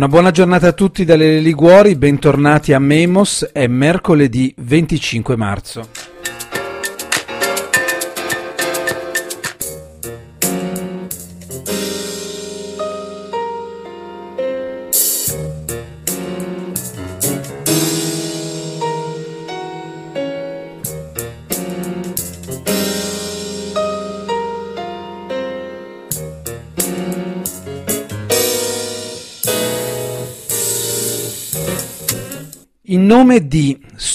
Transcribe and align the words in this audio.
Una 0.00 0.08
buona 0.08 0.30
giornata 0.30 0.68
a 0.68 0.72
tutti 0.72 1.04
dalle 1.04 1.40
Liguori, 1.40 1.94
bentornati 1.94 2.72
a 2.72 2.78
Memos, 2.78 3.50
è 3.52 3.66
mercoledì 3.66 4.50
25 4.56 5.36
marzo. 5.36 6.09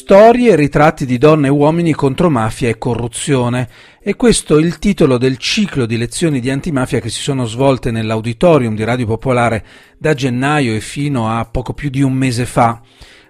Storie 0.05 0.51
e 0.51 0.55
ritratti 0.55 1.03
di 1.03 1.17
donne 1.17 1.47
e 1.47 1.49
uomini 1.49 1.91
contro 1.91 2.29
mafia 2.29 2.69
e 2.69 2.77
corruzione. 2.77 3.67
E 3.99 4.15
questo 4.15 4.55
è 4.55 4.61
il 4.61 4.77
titolo 4.77 5.17
del 5.17 5.39
ciclo 5.39 5.87
di 5.87 5.97
lezioni 5.97 6.39
di 6.39 6.51
antimafia 6.51 6.99
che 6.99 7.09
si 7.09 7.21
sono 7.21 7.45
svolte 7.45 7.89
nell'auditorium 7.89 8.75
di 8.75 8.83
Radio 8.83 9.07
Popolare 9.07 9.65
da 9.97 10.13
gennaio 10.13 10.75
e 10.75 10.79
fino 10.79 11.27
a 11.27 11.43
poco 11.45 11.73
più 11.73 11.89
di 11.89 12.03
un 12.03 12.13
mese 12.13 12.45
fa. 12.45 12.83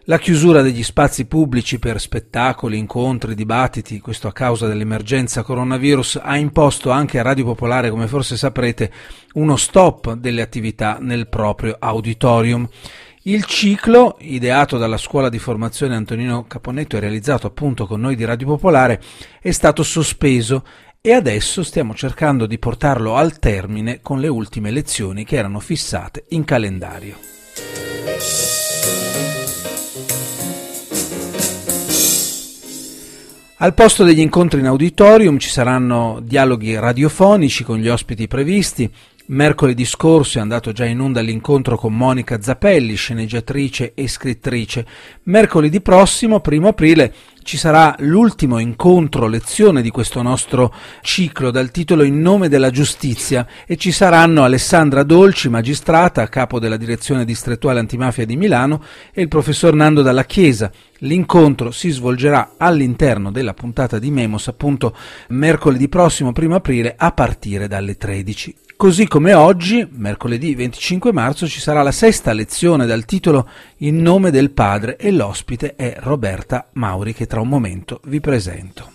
La 0.07 0.19
chiusura 0.19 0.61
degli 0.61 0.83
spazi 0.83 1.27
pubblici 1.27 1.79
per 1.79 1.99
spettacoli, 2.01 2.77
incontri, 2.77 3.35
dibattiti, 3.35 4.01
questo 4.01 4.27
a 4.27 4.33
causa 4.33 4.67
dell'emergenza 4.67 5.43
coronavirus, 5.43 6.19
ha 6.21 6.35
imposto 6.35 6.91
anche 6.91 7.19
a 7.19 7.23
Radio 7.23 7.45
Popolare, 7.45 7.89
come 7.89 8.07
forse 8.07 8.35
saprete, 8.35 8.91
uno 9.35 9.55
stop 9.55 10.13
delle 10.15 10.41
attività 10.41 10.97
nel 10.99 11.29
proprio 11.29 11.77
auditorium. 11.79 12.67
Il 13.27 13.45
ciclo, 13.45 14.17
ideato 14.19 14.77
dalla 14.77 14.97
scuola 14.97 15.29
di 15.29 15.39
formazione 15.39 15.95
Antonino 15.95 16.45
Caponetto 16.45 16.95
e 16.95 16.99
realizzato 16.99 17.47
appunto 17.47 17.87
con 17.87 17.99
noi 17.99 18.15
di 18.15 18.23
Radio 18.23 18.45
Popolare, 18.45 19.01
è 19.41 19.49
stato 19.49 19.81
sospeso 19.81 20.63
e 21.01 21.11
adesso 21.11 21.63
stiamo 21.63 21.95
cercando 21.95 22.45
di 22.45 22.59
portarlo 22.59 23.15
al 23.15 23.39
termine 23.39 23.99
con 23.99 24.19
le 24.19 24.27
ultime 24.27 24.69
lezioni 24.69 25.25
che 25.25 25.37
erano 25.37 25.59
fissate 25.59 26.25
in 26.29 26.43
calendario. 26.43 27.17
Al 33.57 33.73
posto 33.73 34.03
degli 34.03 34.19
incontri 34.19 34.59
in 34.59 34.67
auditorium 34.67 35.39
ci 35.39 35.49
saranno 35.49 36.19
dialoghi 36.21 36.77
radiofonici 36.77 37.63
con 37.63 37.79
gli 37.79 37.87
ospiti 37.87 38.27
previsti, 38.27 38.87
Mercoledì 39.27 39.85
scorso 39.85 40.37
è 40.37 40.41
andato 40.41 40.71
già 40.71 40.85
in 40.85 40.99
onda 40.99 41.19
l'incontro 41.19 41.77
con 41.77 41.97
Monica 41.97 42.39
Zappelli, 42.39 42.93
sceneggiatrice 42.93 43.95
e 43.95 44.07
scrittrice. 44.07 44.85
Mercoledì 45.23 45.81
prossimo, 45.81 46.41
primo 46.41 46.67
aprile, 46.67 47.11
ci 47.41 47.57
sarà 47.57 47.95
l'ultimo 47.99 48.59
incontro 48.59 49.25
lezione 49.25 49.81
di 49.81 49.89
questo 49.89 50.21
nostro 50.21 50.71
ciclo 51.01 51.49
dal 51.49 51.71
titolo 51.71 52.03
In 52.03 52.21
nome 52.21 52.49
della 52.49 52.69
giustizia 52.69 53.47
e 53.65 53.77
ci 53.77 53.91
saranno 53.91 54.43
Alessandra 54.43 55.01
Dolci, 55.01 55.49
magistrata, 55.49 56.29
capo 56.29 56.59
della 56.59 56.77
direzione 56.77 57.25
distrettuale 57.25 57.79
antimafia 57.79 58.27
di 58.27 58.37
Milano 58.37 58.83
e 59.11 59.23
il 59.23 59.27
professor 59.27 59.73
Nando 59.73 60.03
Dalla 60.03 60.25
Chiesa. 60.25 60.71
L'incontro 60.99 61.71
si 61.71 61.89
svolgerà 61.89 62.53
all'interno 62.57 63.31
della 63.31 63.55
puntata 63.55 63.97
di 63.97 64.11
Memos 64.11 64.47
appunto 64.49 64.95
mercoledì 65.29 65.89
prossimo, 65.89 66.31
primo 66.31 66.53
aprile, 66.53 66.93
a 66.95 67.11
partire 67.11 67.67
dalle 67.67 67.97
13. 67.97 68.55
Così 68.77 69.07
come 69.07 69.33
oggi, 69.33 69.87
mercoledì 69.89 70.53
25 70.53 71.13
marzo, 71.13 71.47
ci 71.47 71.61
sarà 71.61 71.81
la 71.81 71.93
sesta 71.93 72.33
lezione 72.33 72.85
dal 72.85 73.05
titolo 73.05 73.47
In 73.77 74.01
nome 74.01 74.31
del 74.31 74.51
Padre 74.51 74.97
e 74.97 75.11
l'ospite 75.11 75.75
è 75.77 75.95
Roberta 75.99 76.67
Mauri 76.73 77.13
che 77.13 77.25
tra 77.25 77.39
un 77.39 77.47
momento 77.47 78.01
vi 78.03 78.19
presento. 78.19 78.91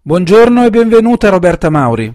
Buongiorno 0.00 0.64
e 0.64 0.70
benvenuta 0.70 1.28
Roberta 1.28 1.68
Mauri. 1.68 2.12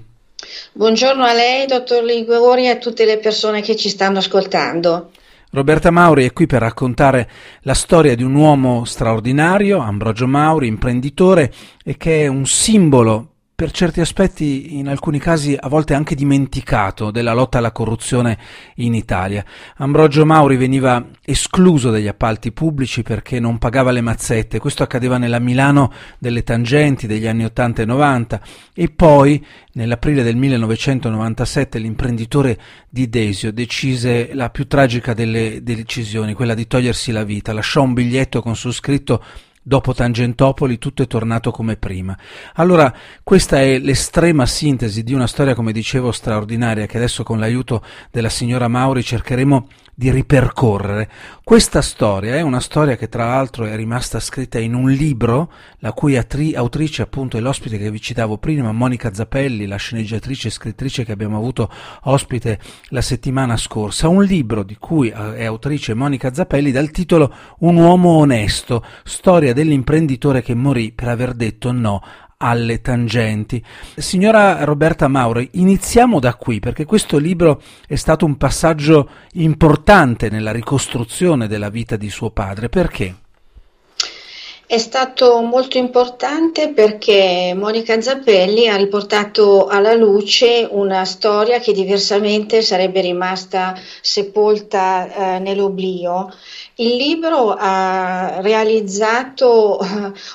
Buongiorno 0.72 1.24
a 1.24 1.34
lei, 1.34 1.68
dottor 1.68 2.04
Liguori 2.04 2.66
e 2.66 2.70
a 2.70 2.78
tutte 2.78 3.06
le 3.06 3.20
persone 3.20 3.62
che 3.62 3.76
ci 3.76 3.90
stanno 3.90 4.18
ascoltando. 4.18 5.12
Roberta 5.52 5.90
Mauri 5.90 6.26
è 6.26 6.32
qui 6.32 6.46
per 6.46 6.62
raccontare 6.62 7.28
la 7.62 7.74
storia 7.74 8.16
di 8.16 8.22
un 8.22 8.36
uomo 8.36 8.86
straordinario, 8.86 9.80
Ambrogio 9.80 10.28
Mauri, 10.28 10.68
imprenditore 10.68 11.52
e 11.84 11.98
che 11.98 12.22
è 12.22 12.28
un 12.28 12.46
simbolo 12.46 13.29
per 13.60 13.72
certi 13.72 14.00
aspetti, 14.00 14.78
in 14.78 14.88
alcuni 14.88 15.20
casi 15.20 15.54
a 15.60 15.68
volte 15.68 15.94
anche 15.94 16.16
dimenticato, 16.16 17.12
della 17.12 17.34
lotta 17.34 17.58
alla 17.58 17.74
corruzione 17.74 18.38
in 18.76 18.94
Italia. 18.94 19.44
Ambrogio 19.76 20.26
Mauri 20.26 20.56
veniva 20.56 21.06
escluso 21.26 21.92
dagli 21.92 22.08
appalti 22.08 22.54
pubblici 22.54 23.04
perché 23.04 23.38
non 23.42 23.58
pagava 23.58 23.92
le 23.92 24.00
mazzette, 24.00 24.60
questo 24.60 24.84
accadeva 24.84 25.18
nella 25.18 25.40
Milano 25.40 25.92
delle 26.20 26.44
tangenti 26.44 27.06
degli 27.06 27.28
anni 27.28 27.44
80 27.44 27.82
e 27.82 27.86
90 27.86 28.42
e 28.74 28.90
poi 28.96 29.46
nell'aprile 29.74 30.24
del 30.24 30.38
1997 30.38 31.80
l'imprenditore 31.80 32.58
di 32.90 33.10
Desio 33.10 33.52
decise 33.52 34.34
la 34.36 34.50
più 34.52 34.68
tragica 34.68 35.14
delle 35.14 35.62
decisioni, 35.64 36.34
quella 36.34 36.54
di 36.54 36.66
togliersi 36.66 37.12
la 37.12 37.26
vita, 37.26 37.52
lasciò 37.52 37.82
un 37.82 37.92
biglietto 37.92 38.42
con 38.42 38.56
su 38.56 38.72
scritto 38.72 39.22
Dopo 39.62 39.94
Tangentopoli 39.94 40.78
tutto 40.78 41.04
è 41.04 41.08
tornato 41.08 41.52
come 41.52 41.76
prima. 41.76 42.18
Allora, 42.56 42.94
questa 43.24 43.62
è 43.62 43.78
l'estrema 43.78 44.46
sintesi 44.46 45.04
di 45.04 45.14
una 45.14 45.28
storia, 45.28 45.54
come 45.54 45.72
dicevo, 45.72 46.12
straordinaria, 46.12 46.86
che 46.86 46.98
adesso 46.98 47.24
con 47.24 47.40
l'aiuto 47.40 47.84
della 48.10 48.30
signora 48.30 48.68
Mauri 48.68 49.04
cercheremo 49.04 49.68
di 50.00 50.12
ripercorrere. 50.12 51.10
Questa 51.44 51.82
storia 51.82 52.36
è 52.36 52.40
una 52.40 52.62
storia 52.62 52.96
che 52.96 53.10
tra 53.10 53.26
l'altro 53.26 53.66
è 53.66 53.76
rimasta 53.76 54.22
scritta 54.22 54.58
in 54.58 54.74
un 54.74 54.90
libro, 54.90 55.52
la 55.80 55.92
cui 55.92 56.16
atri- 56.16 56.56
autrice 56.56 57.02
appunto 57.02 57.36
è 57.36 57.42
l'ospite 57.42 57.78
che 57.78 57.92
vi 57.92 58.00
citavo 58.00 58.38
prima, 58.38 58.72
Monica 58.72 59.14
Zappelli, 59.14 59.66
la 59.66 59.76
sceneggiatrice 59.76 60.48
e 60.48 60.52
scrittrice 60.52 61.04
che 61.04 61.12
abbiamo 61.12 61.36
avuto 61.36 61.70
ospite 62.04 62.62
la 62.92 63.02
settimana 63.02 63.58
scorsa, 63.58 64.08
un 64.08 64.24
libro 64.24 64.64
di 64.64 64.78
cui 64.78 65.10
eh, 65.10 65.36
è 65.36 65.44
autrice 65.44 65.94
Monica 65.94 66.34
Zappelli 66.34 66.72
dal 66.72 66.92
titolo 66.92 67.34
Un 67.60 67.76
uomo 67.76 68.12
onesto, 68.12 68.86
storia 69.04 69.52
dell'imprenditore 69.52 70.42
che 70.42 70.56
morì 70.56 70.94
per 70.94 71.10
aver 71.10 71.34
detto 71.34 71.74
no 71.74 72.02
alle 72.42 72.80
tangenti. 72.80 73.62
Signora 73.98 74.64
Roberta 74.64 75.10
Mauro, 75.10 75.46
iniziamo 75.52 76.20
da 76.20 76.36
qui 76.36 76.60
perché 76.60 76.86
questo 76.86 77.18
libro 77.18 77.62
è 77.86 77.96
stato 77.96 78.26
un 78.26 78.38
passaggio 78.38 79.10
importante 79.34 80.30
nella 80.30 80.52
ricostruzione 80.52 81.48
della 81.48 81.70
vita 81.70 81.98
di 81.98 82.10
suo 82.10 82.32
padre. 82.32 82.70
Perché? 82.70 83.16
È 84.72 84.78
stato 84.78 85.42
molto 85.42 85.80
importante 85.80 86.70
perché 86.70 87.56
Monica 87.58 88.00
Zappelli 88.00 88.68
ha 88.68 88.76
riportato 88.76 89.66
alla 89.66 89.96
luce 89.96 90.68
una 90.70 91.06
storia 91.06 91.58
che 91.58 91.74
diversamente 91.74 92.62
sarebbe 92.62 93.02
rimasta 93.02 93.74
sepolta 94.00 95.38
eh, 95.38 95.40
nell'oblio 95.40 96.30
il 96.80 96.96
libro 96.96 97.56
ha 97.58 98.40
realizzato 98.40 99.80
eh, 99.82 99.86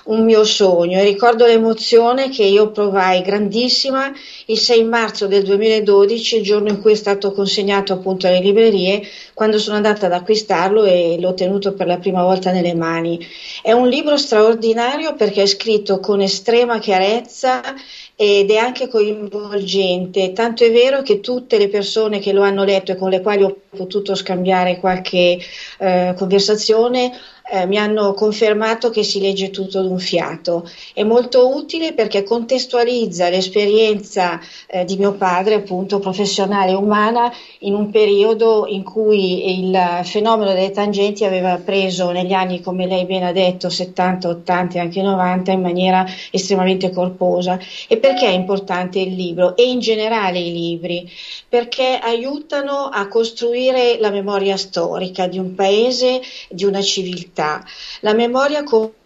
un 0.04 0.24
mio 0.24 0.44
sogno 0.44 0.98
e 0.98 1.04
ricordo 1.04 1.46
l'emozione 1.46 2.28
che 2.28 2.44
io 2.44 2.70
provai 2.70 3.22
grandissima 3.22 4.12
il 4.46 4.58
6 4.58 4.84
marzo 4.84 5.26
del 5.26 5.42
2012, 5.42 6.36
il 6.36 6.42
giorno 6.42 6.68
in 6.68 6.82
cui 6.82 6.92
è 6.92 6.96
stato 6.96 7.32
consegnato 7.32 7.94
appunto 7.94 8.26
alle 8.26 8.40
librerie, 8.40 9.02
quando 9.32 9.58
sono 9.58 9.76
andata 9.76 10.04
ad 10.04 10.12
acquistarlo 10.12 10.84
e 10.84 11.16
l'ho 11.18 11.32
tenuto 11.32 11.72
per 11.72 11.86
la 11.86 11.96
prima 11.96 12.22
volta 12.22 12.52
nelle 12.52 12.74
mani. 12.74 13.18
È 13.62 13.72
un 13.72 13.88
libro 13.88 14.18
straordinario 14.24 15.14
perché 15.14 15.42
è 15.42 15.46
scritto 15.46 16.00
con 16.00 16.20
estrema 16.20 16.78
chiarezza 16.78 17.62
ed 18.16 18.50
è 18.50 18.56
anche 18.56 18.88
coinvolgente, 18.88 20.32
tanto 20.32 20.64
è 20.64 20.70
vero 20.70 21.02
che 21.02 21.20
tutte 21.20 21.58
le 21.58 21.68
persone 21.68 22.20
che 22.20 22.32
lo 22.32 22.42
hanno 22.42 22.62
letto 22.62 22.92
e 22.92 22.96
con 22.96 23.10
le 23.10 23.20
quali 23.20 23.42
ho 23.42 23.56
potuto 23.70 24.14
scambiare 24.14 24.78
qualche 24.78 25.38
eh, 25.78 26.14
conversazione 26.16 27.10
eh, 27.50 27.66
mi 27.66 27.76
hanno 27.76 28.14
confermato 28.14 28.88
che 28.88 29.02
si 29.02 29.20
legge 29.20 29.50
tutto 29.50 29.82
d'un 29.82 29.98
fiato. 29.98 30.68
È 30.94 31.02
molto 31.02 31.54
utile 31.54 31.92
perché 31.92 32.22
contestualizza 32.22 33.28
l'esperienza 33.28 34.40
eh, 34.66 34.84
di 34.84 34.96
mio 34.96 35.12
padre, 35.12 35.56
appunto 35.56 35.98
professionale 35.98 36.70
e 36.70 36.74
umana, 36.74 37.30
in 37.60 37.74
un 37.74 37.90
periodo 37.90 38.64
in 38.66 38.82
cui 38.82 39.60
il 39.60 39.78
fenomeno 40.04 40.54
delle 40.54 40.70
tangenti 40.70 41.24
aveva 41.24 41.60
preso 41.62 42.10
negli 42.12 42.32
anni, 42.32 42.62
come 42.62 42.86
lei 42.86 43.04
ben 43.04 43.24
ha 43.24 43.32
detto, 43.32 43.68
70, 43.68 44.28
80 44.28 44.78
e 44.78 44.80
anche 44.80 45.02
90 45.02 45.52
in 45.52 45.60
maniera 45.60 46.06
estremamente 46.30 46.90
corposa. 46.90 47.58
E 47.88 47.98
perché 48.04 48.26
è 48.26 48.32
importante 48.32 48.98
il 48.98 49.14
libro 49.14 49.56
e 49.56 49.62
in 49.62 49.78
generale 49.78 50.38
i 50.38 50.52
libri? 50.52 51.10
Perché 51.48 51.98
aiutano 52.02 52.90
a 52.92 53.08
costruire 53.08 53.96
la 53.98 54.10
memoria 54.10 54.58
storica 54.58 55.26
di 55.26 55.38
un 55.38 55.54
paese, 55.54 56.20
di 56.50 56.66
una 56.66 56.82
civiltà. 56.82 57.64
La 58.00 58.12
memoria 58.12 58.62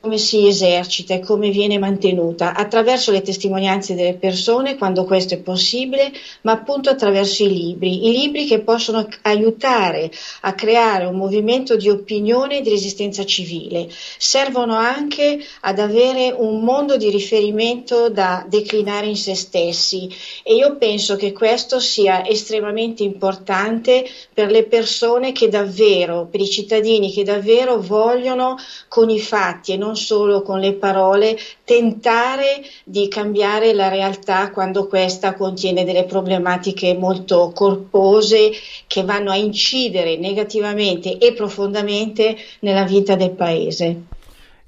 come 0.08 0.20
si 0.20 0.46
esercita 0.46 1.12
e 1.12 1.20
come 1.20 1.50
viene 1.50 1.78
mantenuta 1.78 2.54
attraverso 2.54 3.10
le 3.10 3.20
testimonianze 3.20 3.94
delle 3.94 4.14
persone 4.14 4.78
quando 4.78 5.04
questo 5.04 5.34
è 5.34 5.38
possibile, 5.38 6.10
ma 6.42 6.52
appunto 6.52 6.88
attraverso 6.88 7.42
i 7.44 7.52
libri, 7.52 8.08
i 8.08 8.12
libri 8.12 8.46
che 8.46 8.60
possono 8.60 9.06
aiutare 9.20 10.10
a 10.40 10.54
creare 10.54 11.04
un 11.04 11.16
movimento 11.16 11.76
di 11.76 11.90
opinione 11.90 12.58
e 12.58 12.60
di 12.62 12.70
resistenza 12.70 13.26
civile. 13.26 13.86
Servono 14.16 14.76
anche 14.76 15.44
ad 15.60 15.78
avere 15.78 16.34
un 16.34 16.62
mondo 16.62 16.96
di 16.96 17.10
riferimento 17.10 18.08
da 18.08 18.46
declinare 18.48 19.08
in 19.08 19.16
se 19.16 19.34
stessi 19.34 20.08
e 20.42 20.54
io 20.54 20.78
penso 20.78 21.16
che 21.16 21.32
questo 21.32 21.80
sia 21.80 22.26
estremamente 22.26 23.02
importante 23.02 24.08
per 24.32 24.50
le 24.50 24.64
persone 24.64 25.32
che 25.32 25.50
davvero, 25.50 26.26
per 26.30 26.40
i 26.40 26.48
cittadini 26.48 27.12
che 27.12 27.24
davvero 27.24 27.78
vogliono 27.78 28.56
con 28.88 29.10
i 29.10 29.20
fatti 29.20 29.72
e 29.72 29.76
non 29.76 29.96
solo 29.98 30.40
con 30.42 30.60
le 30.60 30.72
parole 30.72 31.38
tentare 31.64 32.62
di 32.84 33.08
cambiare 33.08 33.74
la 33.74 33.88
realtà 33.88 34.50
quando 34.50 34.86
questa 34.86 35.34
contiene 35.34 35.84
delle 35.84 36.04
problematiche 36.04 36.94
molto 36.94 37.52
corpose 37.54 38.52
che 38.86 39.02
vanno 39.02 39.30
a 39.30 39.36
incidere 39.36 40.16
negativamente 40.16 41.18
e 41.18 41.34
profondamente 41.34 42.36
nella 42.60 42.84
vita 42.84 43.16
del 43.16 43.32
paese. 43.32 44.16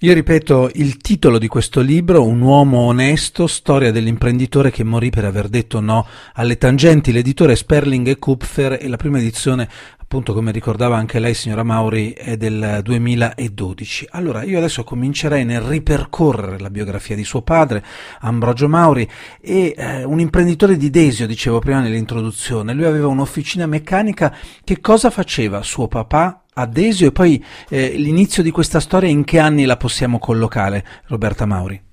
Io 0.03 0.15
ripeto 0.15 0.71
il 0.77 0.97
titolo 0.97 1.37
di 1.37 1.47
questo 1.47 1.83
libro, 1.83 2.25
Un 2.25 2.41
uomo 2.41 2.79
onesto, 2.79 3.47
storia 3.47 3.93
dell'imprenditore 3.93 4.71
che 4.71 4.83
morì 4.83 5.11
per 5.11 5.27
aver 5.27 5.49
detto 5.49 5.79
no 5.81 6.07
alle 6.33 6.57
tangenti. 6.57 7.13
L'editore 7.13 7.55
Sperling 7.55 8.07
e 8.09 8.19
Kupfer 8.19 8.79
e 8.81 8.89
la 8.89 8.97
prima 8.97 9.19
edizione, 9.19 9.69
appunto 9.99 10.33
come 10.33 10.53
ricordava 10.53 10.97
anche 10.97 11.19
lei 11.19 11.35
signora 11.35 11.65
Mauri, 11.65 12.13
è 12.13 12.39
del 12.39 12.81
2012. 12.83 14.09
Allora 14.13 14.43
io 14.43 14.57
adesso 14.57 14.85
comincerei 14.85 15.45
nel 15.45 15.61
ripercorrere 15.61 16.59
la 16.59 16.71
biografia 16.71 17.15
di 17.15 17.25
suo 17.25 17.43
padre, 17.43 17.85
Ambrogio 18.21 18.69
Mauri, 18.69 19.07
e 19.39 19.75
eh, 19.77 20.03
un 20.05 20.19
imprenditore 20.19 20.79
di 20.79 20.89
Desio, 20.89 21.27
dicevo 21.27 21.59
prima 21.59 21.81
nell'introduzione. 21.81 22.73
Lui 22.73 22.87
aveva 22.87 23.09
un'officina 23.09 23.67
meccanica. 23.67 24.35
Che 24.65 24.81
cosa 24.81 25.11
faceva 25.11 25.63
suo 25.63 25.89
papà 25.89 26.41
ad 26.61 26.73
Desio 26.73 27.09
e 27.09 27.13
poi 27.13 27.45
eh, 27.69 27.91
l'inizio 27.97 28.43
di 28.43 28.51
questa 28.51 28.81
storia 28.81 29.09
in 29.09 29.25
che 29.25 29.39
anni 29.39 29.65
la 29.65 29.77
possiamo 29.77 30.19
collocare, 30.19 30.85
Roberta 31.07 31.47
Mauri? 31.47 31.89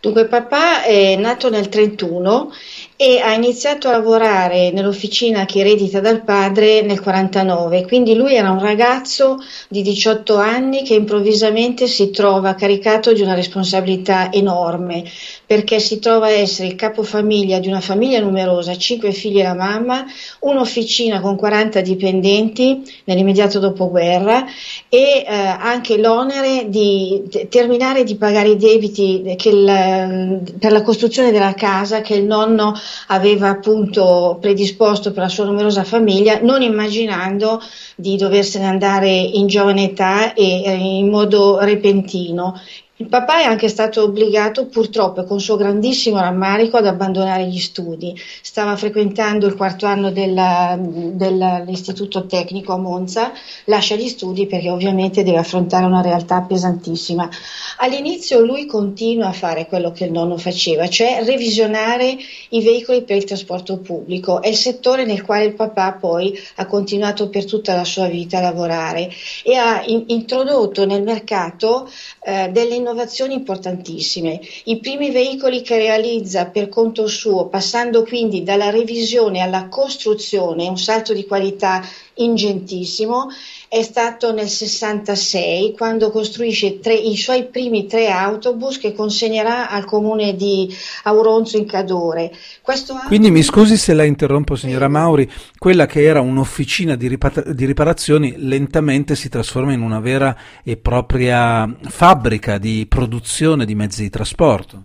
Dunque, 0.00 0.26
papà 0.26 0.82
è 0.82 1.16
nato 1.16 1.50
nel 1.50 1.68
31 1.68 2.50
e 2.96 3.20
ha 3.20 3.34
iniziato 3.34 3.88
a 3.88 3.92
lavorare 3.92 4.70
nell'officina 4.70 5.44
che 5.44 5.60
eredita 5.60 6.00
dal 6.00 6.22
padre 6.22 6.80
nel 6.80 7.00
49, 7.00 7.84
quindi 7.84 8.14
lui 8.14 8.34
era 8.34 8.50
un 8.50 8.60
ragazzo 8.60 9.36
di 9.68 9.82
18 9.82 10.36
anni 10.36 10.84
che 10.84 10.94
improvvisamente 10.94 11.86
si 11.86 12.10
trova 12.10 12.54
caricato 12.54 13.12
di 13.12 13.20
una 13.20 13.34
responsabilità 13.34 14.32
enorme, 14.32 15.04
perché 15.48 15.80
si 15.80 15.98
trova 15.98 16.26
a 16.26 16.30
essere 16.30 16.68
il 16.68 16.74
capofamiglia 16.74 17.58
di 17.58 17.68
una 17.68 17.80
famiglia 17.80 18.20
numerosa, 18.20 18.76
5 18.76 19.12
figli 19.12 19.40
e 19.40 19.44
la 19.44 19.54
mamma, 19.54 20.04
un'officina 20.40 21.20
con 21.20 21.36
40 21.36 21.80
dipendenti 21.80 22.82
nell'immediato 23.04 23.58
dopoguerra 23.58 24.44
e 24.90 25.24
eh, 25.26 25.26
anche 25.26 25.96
l'onere 25.96 26.68
di 26.68 27.22
terminare 27.48 28.04
di 28.04 28.16
pagare 28.16 28.50
i 28.50 28.56
debiti 28.58 29.22
il, 29.24 30.42
per 30.58 30.70
la 30.70 30.82
costruzione 30.82 31.32
della 31.32 31.54
casa 31.54 32.02
che 32.02 32.12
il 32.12 32.24
nonno 32.24 32.74
aveva 33.06 33.48
appunto 33.48 34.36
predisposto 34.42 35.12
per 35.12 35.22
la 35.22 35.28
sua 35.30 35.46
numerosa 35.46 35.82
famiglia, 35.82 36.40
non 36.42 36.60
immaginando 36.60 37.62
di 37.96 38.18
doversene 38.18 38.66
andare 38.66 39.08
in 39.08 39.46
giovane 39.46 39.84
età 39.84 40.34
e 40.34 40.62
eh, 40.62 40.74
in 40.74 41.08
modo 41.08 41.58
repentino 41.60 42.60
il 43.00 43.06
papà 43.06 43.42
è 43.42 43.44
anche 43.44 43.68
stato 43.68 44.02
obbligato, 44.02 44.66
purtroppo, 44.66 45.22
con 45.22 45.38
suo 45.38 45.54
grandissimo 45.54 46.18
rammarico, 46.18 46.78
ad 46.78 46.86
abbandonare 46.86 47.46
gli 47.46 47.60
studi. 47.60 48.12
Stava 48.42 48.76
frequentando 48.76 49.46
il 49.46 49.54
quarto 49.54 49.86
anno 49.86 50.10
della, 50.10 50.76
dell'istituto 50.76 52.26
tecnico 52.26 52.72
a 52.72 52.76
Monza, 52.76 53.30
lascia 53.66 53.94
gli 53.94 54.08
studi 54.08 54.48
perché 54.48 54.68
ovviamente 54.68 55.22
deve 55.22 55.38
affrontare 55.38 55.86
una 55.86 56.00
realtà 56.00 56.40
pesantissima. 56.40 57.28
All'inizio 57.76 58.40
lui 58.40 58.66
continua 58.66 59.28
a 59.28 59.32
fare 59.32 59.68
quello 59.68 59.92
che 59.92 60.06
il 60.06 60.10
nonno 60.10 60.36
faceva, 60.36 60.88
cioè 60.88 61.22
revisionare 61.24 62.16
i 62.48 62.62
veicoli 62.62 63.02
per 63.02 63.18
il 63.18 63.24
trasporto 63.24 63.78
pubblico. 63.78 64.42
È 64.42 64.48
il 64.48 64.56
settore 64.56 65.04
nel 65.04 65.22
quale 65.22 65.44
il 65.44 65.54
papà 65.54 65.92
poi 65.92 66.36
ha 66.56 66.66
continuato 66.66 67.28
per 67.28 67.44
tutta 67.44 67.76
la 67.76 67.84
sua 67.84 68.08
vita 68.08 68.38
a 68.38 68.42
lavorare 68.42 69.08
e 69.44 69.54
ha 69.54 69.84
in, 69.86 70.02
introdotto 70.08 70.84
nel 70.84 71.04
mercato 71.04 71.88
eh, 72.24 72.48
delle 72.48 72.74
innovazioni 72.74 72.86
importantissime. 73.32 74.40
I 74.64 74.78
primi 74.78 75.10
veicoli 75.10 75.62
che 75.62 75.76
realizza 75.76 76.46
per 76.46 76.68
conto 76.68 77.06
suo, 77.06 77.46
passando 77.48 78.02
quindi 78.02 78.42
dalla 78.42 78.70
revisione 78.70 79.40
alla 79.40 79.68
costruzione, 79.68 80.68
un 80.68 80.78
salto 80.78 81.12
di 81.12 81.26
qualità 81.26 81.82
ingentissimo, 82.14 83.28
è 83.68 83.82
stato 83.82 84.32
nel 84.32 84.48
66 84.48 85.74
quando 85.76 86.10
costruisce 86.10 86.80
tre, 86.80 86.94
i 86.94 87.16
suoi 87.16 87.44
primi 87.44 87.86
tre 87.86 88.08
autobus 88.08 88.78
che 88.78 88.94
consegnerà 88.94 89.68
al 89.68 89.84
comune 89.84 90.34
di 90.34 90.74
Auronzo 91.04 91.58
in 91.58 91.66
Cadore. 91.66 92.32
Questo 92.62 92.98
Quindi 93.06 93.30
mi 93.30 93.42
scusi 93.42 93.76
se 93.76 93.92
la 93.92 94.04
interrompo 94.04 94.56
signora 94.56 94.88
Mauri, 94.88 95.30
quella 95.58 95.84
che 95.84 96.02
era 96.02 96.22
un'officina 96.22 96.96
di, 96.96 97.08
ripar- 97.08 97.50
di 97.50 97.66
riparazioni 97.66 98.34
lentamente 98.38 99.14
si 99.14 99.28
trasforma 99.28 99.74
in 99.74 99.82
una 99.82 100.00
vera 100.00 100.34
e 100.64 100.78
propria 100.78 101.70
fabbrica 101.88 102.56
di 102.56 102.86
produzione 102.88 103.66
di 103.66 103.74
mezzi 103.74 104.00
di 104.00 104.10
trasporto. 104.10 104.82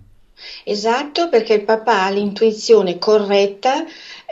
Esatto, 0.63 1.29
perché 1.29 1.53
il 1.53 1.63
papà 1.63 2.05
ha 2.05 2.09
l'intuizione 2.09 2.97
corretta 2.97 3.85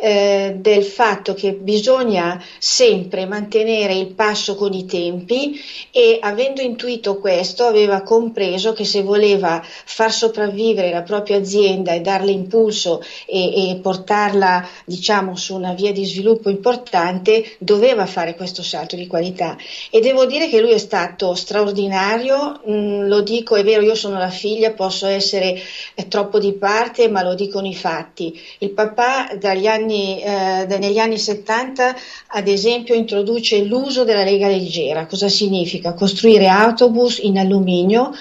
eh, 0.04 0.56
del 0.58 0.84
fatto 0.84 1.36
che 1.36 1.54
bisogna 1.54 2.44
sempre 2.58 3.28
mantenere 3.28 3.94
il 3.94 4.08
passo 4.08 4.56
con 4.56 4.74
i 4.74 4.86
tempi 4.86 5.62
e 5.92 6.18
avendo 6.20 6.62
intuito 6.62 7.20
questo 7.20 7.66
aveva 7.66 8.02
compreso 8.02 8.74
che 8.74 8.84
se 8.84 9.04
voleva 9.04 9.62
far 9.64 10.12
sopravvivere 10.12 10.90
la 10.90 11.04
propria 11.04 11.38
azienda 11.38 11.94
e 11.94 12.02
darle 12.02 12.32
impulso 12.32 13.04
e, 13.28 13.70
e 13.70 13.76
portarla 13.76 14.68
diciamo 14.86 15.36
su 15.36 15.56
una 15.56 15.74
via 15.74 15.92
di 15.92 16.06
sviluppo 16.06 16.50
importante 16.50 17.56
doveva 17.60 18.08
fare 18.08 18.34
questo 18.36 18.64
salto 18.64 18.96
di 18.96 19.06
qualità. 19.06 19.56
E 19.92 20.00
devo 20.00 20.26
dire 20.26 20.50
che 20.50 20.62
lui 20.62 20.72
è 20.72 20.80
stato 20.80 21.36
straordinario, 21.36 22.60
mm, 22.68 23.06
lo 23.06 23.22
dico 23.22 23.56
è 23.56 23.64
vero 23.64 23.84
io 23.84 23.94
sono 23.94 24.18
la 24.18 24.30
figlia, 24.32 24.72
posso 24.72 25.06
essere 25.06 25.62
eh, 26.02 26.08
troppo 26.08 26.40
di 26.40 26.54
parte 26.54 27.08
ma 27.10 27.24
lo 27.24 27.36
dicono 27.36 27.68
i 27.68 27.76
fatti. 27.76 28.40
Il 28.60 28.72
papà 28.72 29.30
anni, 29.68 30.22
eh, 30.22 30.66
negli 30.68 30.98
anni 30.98 31.18
70 31.18 31.96
ad 32.28 32.48
esempio 32.48 32.96
introduce 32.96 33.64
l'uso 33.64 34.04
della 34.04 34.24
lega 34.24 34.48
leggera. 34.48 35.06
Cosa 35.06 35.30
significa? 35.30 35.94
Costruire 35.94 36.48
autobus 36.48 37.20
in 37.20 37.38
alluminio 37.38 38.12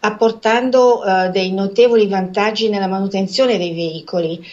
apportando 0.00 1.02
eh, 1.02 1.30
dei 1.30 1.52
notevoli 1.52 2.06
vantaggi 2.06 2.68
nella 2.68 2.86
manutenzione 2.86 3.58
dei 3.58 3.74
veicoli. 3.74 4.44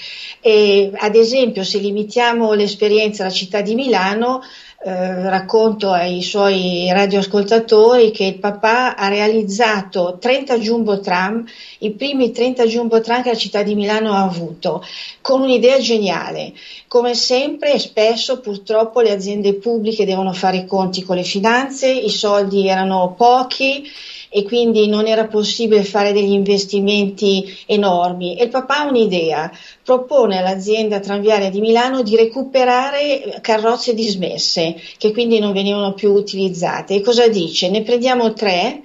E, 0.41 0.91
ad 0.93 1.15
esempio, 1.15 1.63
se 1.63 1.77
limitiamo 1.77 2.53
l'esperienza 2.53 3.23
alla 3.23 3.31
città 3.31 3.61
di 3.61 3.75
Milano, 3.75 4.41
eh, 4.85 5.29
racconto 5.29 5.91
ai 5.91 6.21
suoi 6.21 6.89
radioascoltatori 6.91 8.11
che 8.11 8.25
il 8.25 8.39
papà 8.39 8.97
ha 8.97 9.07
realizzato 9.07 10.17
30 10.19 10.59
jumbo 10.59 10.99
tram, 10.99 11.45
i 11.79 11.91
primi 11.91 12.31
30 12.31 12.65
jumbo 12.65 12.99
tram 12.99 13.23
che 13.23 13.29
la 13.29 13.37
città 13.37 13.63
di 13.63 13.75
Milano 13.75 14.11
ha 14.11 14.23
avuto, 14.23 14.83
con 15.21 15.41
un'idea 15.41 15.79
geniale. 15.79 16.51
Come 16.89 17.15
sempre 17.15 17.73
e 17.75 17.79
spesso 17.79 18.41
purtroppo 18.41 18.99
le 18.99 19.11
aziende 19.11 19.53
pubbliche 19.53 20.05
devono 20.05 20.33
fare 20.33 20.57
i 20.57 20.65
conti 20.65 21.01
con 21.03 21.15
le 21.15 21.23
finanze, 21.23 21.89
i 21.89 22.09
soldi 22.09 22.67
erano 22.67 23.13
pochi 23.17 23.89
e 24.33 24.43
quindi 24.43 24.87
non 24.87 25.05
era 25.05 25.27
possibile 25.27 25.83
fare 25.83 26.11
degli 26.11 26.31
investimenti 26.31 27.55
enormi. 27.67 28.35
E 28.35 28.45
il 28.45 28.49
papà 28.49 28.79
ha 28.79 28.87
un'idea, 28.87 29.51
propone 29.83 30.39
all'azienda 30.39 30.99
tranviaria 30.99 31.51
di 31.51 31.61
Milano 31.61 32.01
di 32.01 32.15
recuperare 32.15 33.37
carrozze 33.41 33.93
dismesse 33.93 34.75
che 34.97 35.11
quindi 35.11 35.37
non 35.37 35.53
venivano 35.53 35.93
più 35.93 36.11
utilizzate. 36.13 36.95
E 36.95 37.01
cosa 37.01 37.27
dice? 37.27 37.69
Ne 37.69 37.83
prendiamo 37.83 38.33
tre 38.33 38.81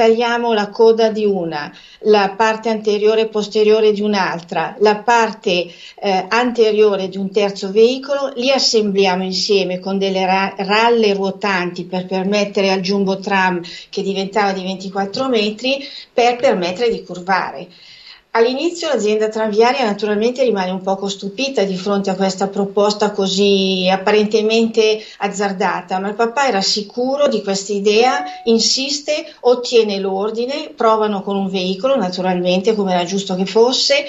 tagliamo 0.00 0.54
la 0.54 0.70
coda 0.70 1.10
di 1.10 1.26
una, 1.26 1.70
la 2.04 2.32
parte 2.34 2.70
anteriore 2.70 3.22
e 3.22 3.28
posteriore 3.28 3.92
di 3.92 4.00
un'altra, 4.00 4.74
la 4.78 4.96
parte 4.96 5.50
eh, 5.50 6.24
anteriore 6.26 7.10
di 7.10 7.18
un 7.18 7.30
terzo 7.30 7.70
veicolo, 7.70 8.32
li 8.36 8.50
assembliamo 8.50 9.22
insieme 9.22 9.78
con 9.78 9.98
delle 9.98 10.24
ra- 10.24 10.54
ralle 10.56 11.12
ruotanti 11.12 11.84
per 11.84 12.06
permettere 12.06 12.70
al 12.70 12.80
jumbo 12.80 13.18
tram 13.18 13.60
che 13.90 14.00
diventava 14.00 14.52
di 14.52 14.62
24 14.62 15.28
metri 15.28 15.86
per 16.14 16.36
permettere 16.36 16.90
di 16.90 17.04
curvare. 17.04 17.68
All'inizio 18.32 18.86
l'azienda 18.86 19.28
tranviaria 19.28 19.84
naturalmente 19.84 20.44
rimane 20.44 20.70
un 20.70 20.82
poco 20.82 21.08
stupita 21.08 21.64
di 21.64 21.76
fronte 21.76 22.10
a 22.10 22.14
questa 22.14 22.46
proposta 22.46 23.10
così 23.10 23.88
apparentemente 23.90 25.02
azzardata, 25.18 25.98
ma 25.98 26.10
il 26.10 26.14
papà 26.14 26.46
era 26.46 26.60
sicuro 26.60 27.26
di 27.26 27.42
questa 27.42 27.72
idea, 27.72 28.22
insiste, 28.44 29.34
ottiene 29.40 29.98
l'ordine, 29.98 30.68
provano 30.76 31.22
con 31.22 31.34
un 31.36 31.50
veicolo 31.50 31.96
naturalmente 31.96 32.76
come 32.76 32.92
era 32.92 33.04
giusto 33.04 33.34
che 33.34 33.46
fosse 33.46 34.04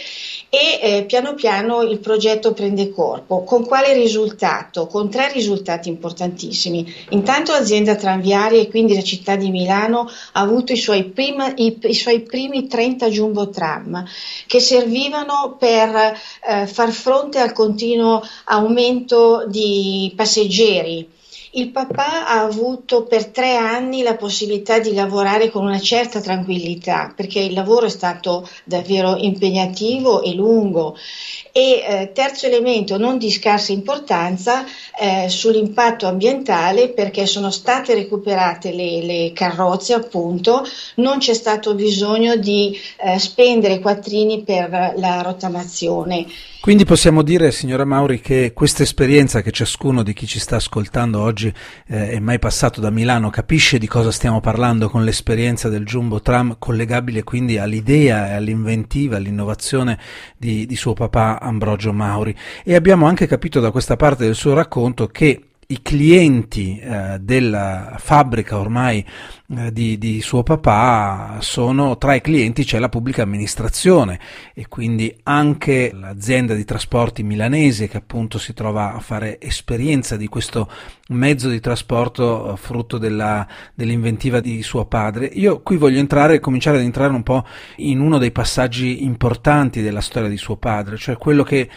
e 0.53 0.79
eh, 0.81 1.05
piano 1.05 1.33
piano 1.33 1.81
il 1.81 1.99
progetto 1.99 2.51
prende 2.51 2.89
corpo. 2.89 3.43
Con 3.43 3.65
quale 3.65 3.93
risultato? 3.93 4.85
Con 4.85 5.09
tre 5.09 5.31
risultati 5.31 5.87
importantissimi. 5.87 6.93
Intanto 7.11 7.53
l'azienda 7.53 7.95
tranviaria 7.95 8.59
e 8.59 8.67
quindi 8.67 8.93
la 8.93 9.01
città 9.01 9.37
di 9.37 9.49
Milano 9.49 10.09
ha 10.33 10.41
avuto 10.41 10.73
i 10.73 10.75
suoi, 10.75 11.05
prima, 11.05 11.53
i, 11.55 11.79
i 11.83 11.93
suoi 11.93 12.23
primi 12.23 12.67
30 12.67 13.07
jumbo 13.07 13.49
tram 13.49 14.03
che 14.45 14.59
servivano 14.59 15.55
per 15.57 16.17
eh, 16.45 16.67
far 16.67 16.91
fronte 16.91 17.39
al 17.39 17.53
continuo 17.53 18.21
aumento 18.43 19.45
di 19.47 20.11
passeggeri 20.17 21.19
il 21.53 21.71
papà 21.71 22.27
ha 22.27 22.41
avuto 22.41 23.03
per 23.03 23.25
tre 23.27 23.55
anni 23.55 24.03
la 24.03 24.15
possibilità 24.15 24.79
di 24.79 24.93
lavorare 24.93 25.49
con 25.49 25.65
una 25.65 25.79
certa 25.79 26.21
tranquillità, 26.21 27.11
perché 27.13 27.39
il 27.39 27.53
lavoro 27.53 27.87
è 27.87 27.89
stato 27.89 28.47
davvero 28.63 29.17
impegnativo 29.17 30.21
e 30.21 30.33
lungo. 30.33 30.95
E 31.51 31.83
eh, 31.85 32.11
terzo 32.13 32.45
elemento, 32.45 32.97
non 32.97 33.17
di 33.17 33.29
scarsa 33.29 33.73
importanza, 33.73 34.63
eh, 34.97 35.27
sull'impatto 35.27 36.07
ambientale, 36.07 36.89
perché 36.89 37.25
sono 37.25 37.51
state 37.51 37.93
recuperate 37.95 38.71
le, 38.71 39.03
le, 39.03 39.33
carrozze, 39.33 39.93
appunto, 39.93 40.63
non 40.95 41.17
c'è 41.17 41.33
stato 41.33 41.75
bisogno 41.75 42.37
di 42.37 42.77
eh, 43.03 43.19
spendere 43.19 43.79
quattrini 43.79 44.43
per 44.43 44.93
la 44.95 45.21
rottamazione. 45.21 46.27
Quindi 46.61 46.85
possiamo 46.85 47.23
dire, 47.23 47.51
signora 47.51 47.85
Mauri, 47.85 48.21
che 48.21 48.51
questa 48.53 48.83
esperienza 48.83 49.41
che 49.41 49.49
ciascuno 49.49 50.03
di 50.03 50.13
chi 50.13 50.27
ci 50.27 50.37
sta 50.37 50.57
ascoltando 50.57 51.19
oggi 51.19 51.40
eh, 51.47 52.11
è 52.11 52.19
mai 52.19 52.39
passato 52.39 52.81
da 52.81 52.89
Milano 52.89 53.29
capisce 53.29 53.77
di 53.77 53.87
cosa 53.87 54.11
stiamo 54.11 54.39
parlando 54.39 54.89
con 54.89 55.03
l'esperienza 55.03 55.69
del 55.69 55.85
Jumbo 55.85 56.21
Tram, 56.21 56.55
collegabile 56.59 57.23
quindi 57.23 57.57
all'idea 57.57 58.29
e 58.29 58.33
all'inventiva, 58.33 59.17
all'innovazione 59.17 59.97
di, 60.37 60.65
di 60.65 60.75
suo 60.75 60.93
papà 60.93 61.39
Ambrogio 61.39 61.93
Mauri. 61.93 62.35
E 62.63 62.75
abbiamo 62.75 63.05
anche 63.05 63.27
capito 63.27 63.59
da 63.59 63.71
questa 63.71 63.95
parte 63.95 64.25
del 64.25 64.35
suo 64.35 64.53
racconto 64.53 65.07
che 65.07 65.45
i 65.71 65.81
clienti 65.81 66.77
eh, 66.77 67.17
della 67.19 67.95
fabbrica 67.97 68.59
ormai 68.59 69.05
eh, 69.55 69.71
di, 69.71 69.97
di, 69.97 70.21
suo 70.21 70.43
papà 70.43 71.37
sono 71.39 71.97
tra 71.97 72.13
i 72.13 72.21
clienti 72.21 72.65
c'è 72.65 72.77
la 72.77 72.89
pubblica 72.89 73.23
amministrazione 73.23 74.19
e 74.53 74.67
quindi 74.67 75.15
anche 75.23 75.91
l'azienda 75.93 76.53
di 76.53 76.65
trasporti 76.65 77.23
milanese 77.23 77.87
che 77.87 77.97
appunto 77.97 78.37
si 78.37 78.53
trova 78.53 78.93
a 78.93 78.99
fare 78.99 79.39
esperienza 79.39 80.17
di 80.17 80.27
questo 80.27 80.69
mezzo 81.09 81.49
di 81.49 81.61
trasporto 81.61 82.53
eh, 82.53 82.57
frutto 82.57 82.97
della, 82.97 83.47
dell'inventiva 83.73 84.41
di 84.41 84.61
suo 84.63 84.85
padre. 84.85 85.25
Io 85.25 85.61
qui 85.61 85.77
voglio 85.77 85.99
entrare, 85.99 86.41
cominciare 86.41 86.77
ad 86.77 86.83
entrare 86.83 87.13
un 87.13 87.23
po' 87.23 87.45
in 87.77 88.01
uno 88.01 88.17
dei 88.17 88.31
passaggi 88.31 89.03
importanti 89.05 89.81
della 89.81 90.01
storia 90.01 90.29
di 90.29 90.37
suo 90.37 90.57
padre, 90.57 90.97
cioè 90.97 91.17
quello 91.17 91.43
che 91.43 91.69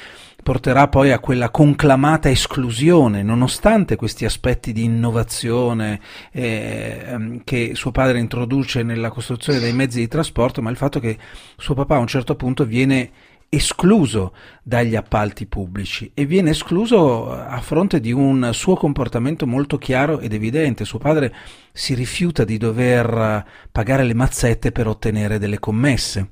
porterà 0.45 0.89
poi 0.89 1.11
a 1.11 1.19
quella 1.19 1.51
conclamata 1.51 2.29
esclusione, 2.29 3.23
nonostante 3.23 3.97
questi 3.97 4.27
aspetti 4.27 4.73
di 4.73 4.85
innovazione 4.85 6.01
eh, 6.31 7.03
ehm, 7.07 7.41
che 7.43 7.73
suo 7.75 7.91
padre 7.91 8.21
introduce 8.21 8.83
nella 8.83 9.09
costruzione 9.09 9.59
dei 9.59 9.73
mezzi 9.73 9.99
di 9.99 10.07
trasporto, 10.07 10.61
ma 10.63 10.71
il 10.71 10.77
fatto 10.77 11.01
che 11.01 11.17
suo 11.57 11.75
papà 11.75 11.97
a 11.97 12.01
un 12.01 12.07
certo 12.07 12.37
punto 12.37 12.65
viene 12.67 13.11
escluso 13.49 14.35
dagli 14.63 14.97
appalti 14.97 15.47
pubblici 15.47 16.11
e 16.13 16.27
viene 16.27 16.51
escluso 16.51 17.33
a 17.33 17.61
fronte 17.61 18.01
di 18.01 18.13
un 18.13 18.51
suo 18.53 18.75
comportamento 18.75 19.47
molto 19.47 19.79
chiaro 19.79 20.21
ed 20.21 20.35
evidente. 20.35 20.85
Suo 20.85 20.99
padre 20.99 21.35
si 21.73 21.95
rifiuta 21.95 22.45
di 22.45 22.59
dover 22.59 23.45
pagare 23.73 24.05
le 24.05 24.15
mazzette 24.15 24.73
per 24.73 24.89
ottenere 24.89 25.39
delle 25.39 25.59
commesse. 25.59 26.29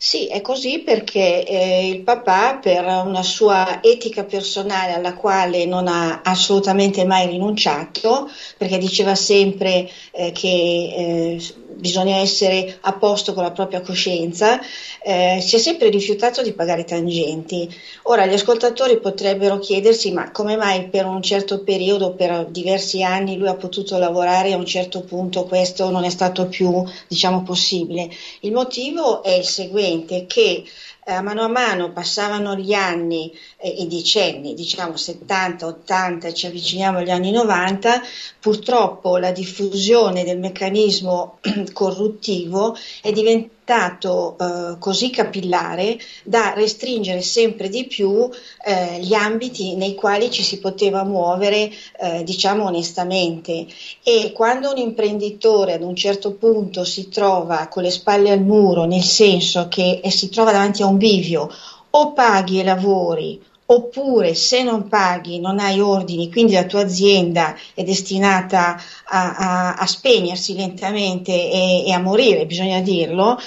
Sì, 0.00 0.28
è 0.28 0.40
così 0.40 0.78
perché 0.84 1.44
eh, 1.44 1.88
il 1.88 2.02
papà, 2.04 2.58
per 2.62 2.84
una 2.84 3.24
sua 3.24 3.82
etica 3.82 4.24
personale 4.24 4.92
alla 4.92 5.14
quale 5.14 5.64
non 5.64 5.88
ha 5.88 6.20
assolutamente 6.22 7.04
mai 7.04 7.26
rinunciato, 7.26 8.28
perché 8.56 8.78
diceva 8.78 9.16
sempre 9.16 9.90
eh, 10.12 10.30
che 10.30 10.46
eh, 10.46 11.40
bisogna 11.74 12.16
essere 12.16 12.78
a 12.82 12.92
posto 12.96 13.34
con 13.34 13.42
la 13.42 13.50
propria 13.50 13.80
coscienza, 13.80 14.60
eh, 15.02 15.40
si 15.42 15.56
è 15.56 15.58
sempre 15.58 15.88
rifiutato 15.90 16.42
di 16.42 16.52
pagare 16.52 16.84
tangenti. 16.84 17.68
Ora 18.04 18.26
gli 18.26 18.32
ascoltatori 18.34 19.00
potrebbero 19.00 19.58
chiedersi 19.58 20.12
ma 20.12 20.30
come 20.30 20.56
mai 20.56 20.88
per 20.88 21.06
un 21.06 21.22
certo 21.22 21.62
periodo, 21.62 22.14
per 22.14 22.46
diversi 22.50 23.02
anni, 23.02 23.36
lui 23.36 23.48
ha 23.48 23.54
potuto 23.56 23.98
lavorare 23.98 24.48
e 24.50 24.52
a 24.52 24.56
un 24.56 24.66
certo 24.66 25.02
punto 25.02 25.44
questo 25.44 25.90
non 25.90 26.04
è 26.04 26.10
stato 26.10 26.46
più 26.46 26.84
diciamo, 27.06 27.42
possibile. 27.42 28.08
Il 28.40 28.52
motivo 28.52 29.22
è 29.22 29.32
il 29.32 29.44
seguente, 29.44 29.86
che 30.26 30.64
eh, 31.04 31.20
mano 31.22 31.42
a 31.42 31.48
mano 31.48 31.92
passavano 31.92 32.54
gli 32.54 32.72
anni 32.72 33.32
e 33.60 33.68
i 33.68 33.88
decenni, 33.88 34.54
diciamo 34.54 34.96
70, 34.96 35.66
80 35.66 36.28
e 36.28 36.34
ci 36.34 36.46
avviciniamo 36.46 36.98
agli 36.98 37.10
anni 37.10 37.32
90, 37.32 38.00
purtroppo 38.38 39.16
la 39.16 39.32
diffusione 39.32 40.22
del 40.22 40.38
meccanismo 40.38 41.40
corruttivo 41.72 42.76
è 43.02 43.10
diventata 43.10 43.56
eh, 43.68 44.76
così 44.78 45.10
capillare 45.10 45.98
da 46.22 46.52
restringere 46.54 47.20
sempre 47.20 47.68
di 47.68 47.86
più 47.86 48.30
eh, 48.64 49.00
gli 49.00 49.12
ambiti 49.12 49.74
nei 49.74 49.96
quali 49.96 50.30
ci 50.30 50.44
si 50.44 50.60
poteva 50.60 51.02
muovere, 51.02 51.68
eh, 52.00 52.22
diciamo 52.22 52.66
onestamente. 52.66 53.66
E 54.04 54.30
quando 54.32 54.70
un 54.70 54.78
imprenditore 54.78 55.72
ad 55.72 55.82
un 55.82 55.96
certo 55.96 56.34
punto 56.34 56.84
si 56.84 57.08
trova 57.08 57.66
con 57.66 57.82
le 57.82 57.90
spalle 57.90 58.30
al 58.30 58.40
muro, 58.40 58.84
nel 58.84 59.02
senso 59.02 59.66
che 59.66 60.00
si 60.10 60.28
trova 60.28 60.52
davanti 60.52 60.82
a 60.82 60.86
un 60.86 60.96
bivio, 60.96 61.50
o 61.90 62.12
paghi 62.12 62.60
e 62.60 62.64
lavori 62.64 63.46
oppure 63.70 64.34
se 64.34 64.62
non 64.62 64.88
paghi, 64.88 65.40
non 65.40 65.58
hai 65.58 65.78
ordini, 65.80 66.30
quindi 66.30 66.52
la 66.52 66.64
tua 66.64 66.80
azienda 66.80 67.54
è 67.74 67.82
destinata 67.82 68.80
a, 69.04 69.34
a, 69.36 69.74
a 69.74 69.86
spegnersi 69.86 70.54
lentamente 70.54 71.32
e, 71.32 71.84
e, 71.86 71.92
a 71.92 71.98
morire, 71.98 72.46
bisogna 72.46 72.80
dirlo, 72.80 73.38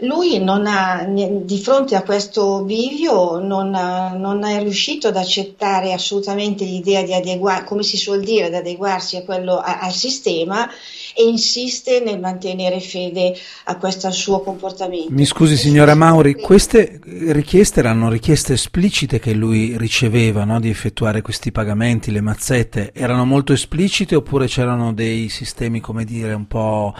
lui 0.00 0.36
ha, 0.36 1.06
di 1.06 1.58
fronte 1.58 1.96
a 1.96 2.02
questo 2.02 2.62
bivio 2.64 3.38
non, 3.38 3.70
non, 3.70 4.44
è 4.44 4.60
riuscito 4.60 5.08
ad 5.08 5.16
accettare 5.16 5.94
assolutamente 5.94 6.64
l'idea 6.64 7.02
di 7.02 7.14
adeguare, 7.14 7.64
come 7.64 7.82
si 7.82 7.96
suol 7.96 8.20
dire, 8.22 8.50
di 8.50 8.56
adeguarsi 8.56 9.16
a 9.16 9.22
quello, 9.22 9.56
a, 9.56 9.78
al 9.80 9.92
sistema 9.92 10.68
e 11.14 11.26
insiste 11.26 12.00
nel 12.00 12.20
mantenere 12.20 12.80
fede 12.80 13.34
a 13.64 13.76
questo 13.78 14.10
suo 14.10 14.40
comportamento. 14.40 15.10
Mi 15.10 15.24
scusi 15.24 15.56
signora 15.56 15.94
Mauri, 15.94 16.34
queste 16.34 17.00
richieste 17.28 17.80
erano 17.80 18.10
richieste 18.10 18.52
esplicite 18.52 19.18
che 19.18 19.32
lui 19.32 19.78
riceveva 19.78 20.44
no? 20.44 20.60
di 20.60 20.68
effettuare 20.68 21.22
questi 21.22 21.52
pagamenti, 21.52 22.10
le 22.10 22.20
mazzette, 22.20 22.90
erano 22.92 23.24
molto 23.24 23.54
esplicite 23.54 24.14
oppure 24.14 24.46
c'erano 24.46 24.92
dei 24.92 25.30
sistemi, 25.30 25.80
come 25.80 26.04
dire, 26.04 26.34
un 26.34 26.46
po' 26.46 26.94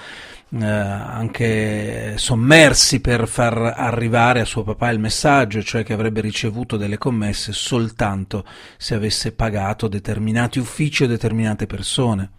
eh, 0.53 0.65
anche 0.65 2.15
sommersi 2.17 3.01
per 3.01 3.27
far 3.27 3.75
arrivare 3.77 4.41
a 4.41 4.45
suo 4.45 4.63
papà 4.63 4.91
il 4.91 4.99
messaggio, 4.99 5.63
cioè 5.63 5.83
che 5.83 5.93
avrebbe 5.93 6.21
ricevuto 6.21 6.77
delle 6.77 6.99
commesse 6.99 7.53
soltanto 7.53 8.45
se 8.77 8.95
avesse 8.95 9.33
pagato 9.33 9.89
determinati 9.89 10.59
uffici 10.59 11.05
o 11.05 11.09
determinate 11.09 11.67
persone. 11.67 12.31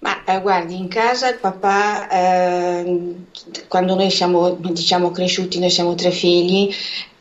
Ma 0.00 0.22
eh, 0.24 0.40
guardi, 0.40 0.76
in 0.76 0.88
casa 0.88 1.28
il 1.28 1.38
papà, 1.38 2.08
eh, 2.08 3.14
quando 3.66 3.94
noi 3.94 4.10
siamo 4.10 4.50
diciamo, 4.50 5.10
cresciuti, 5.10 5.58
noi 5.58 5.70
siamo 5.70 5.94
tre 5.94 6.10
figli, 6.10 6.72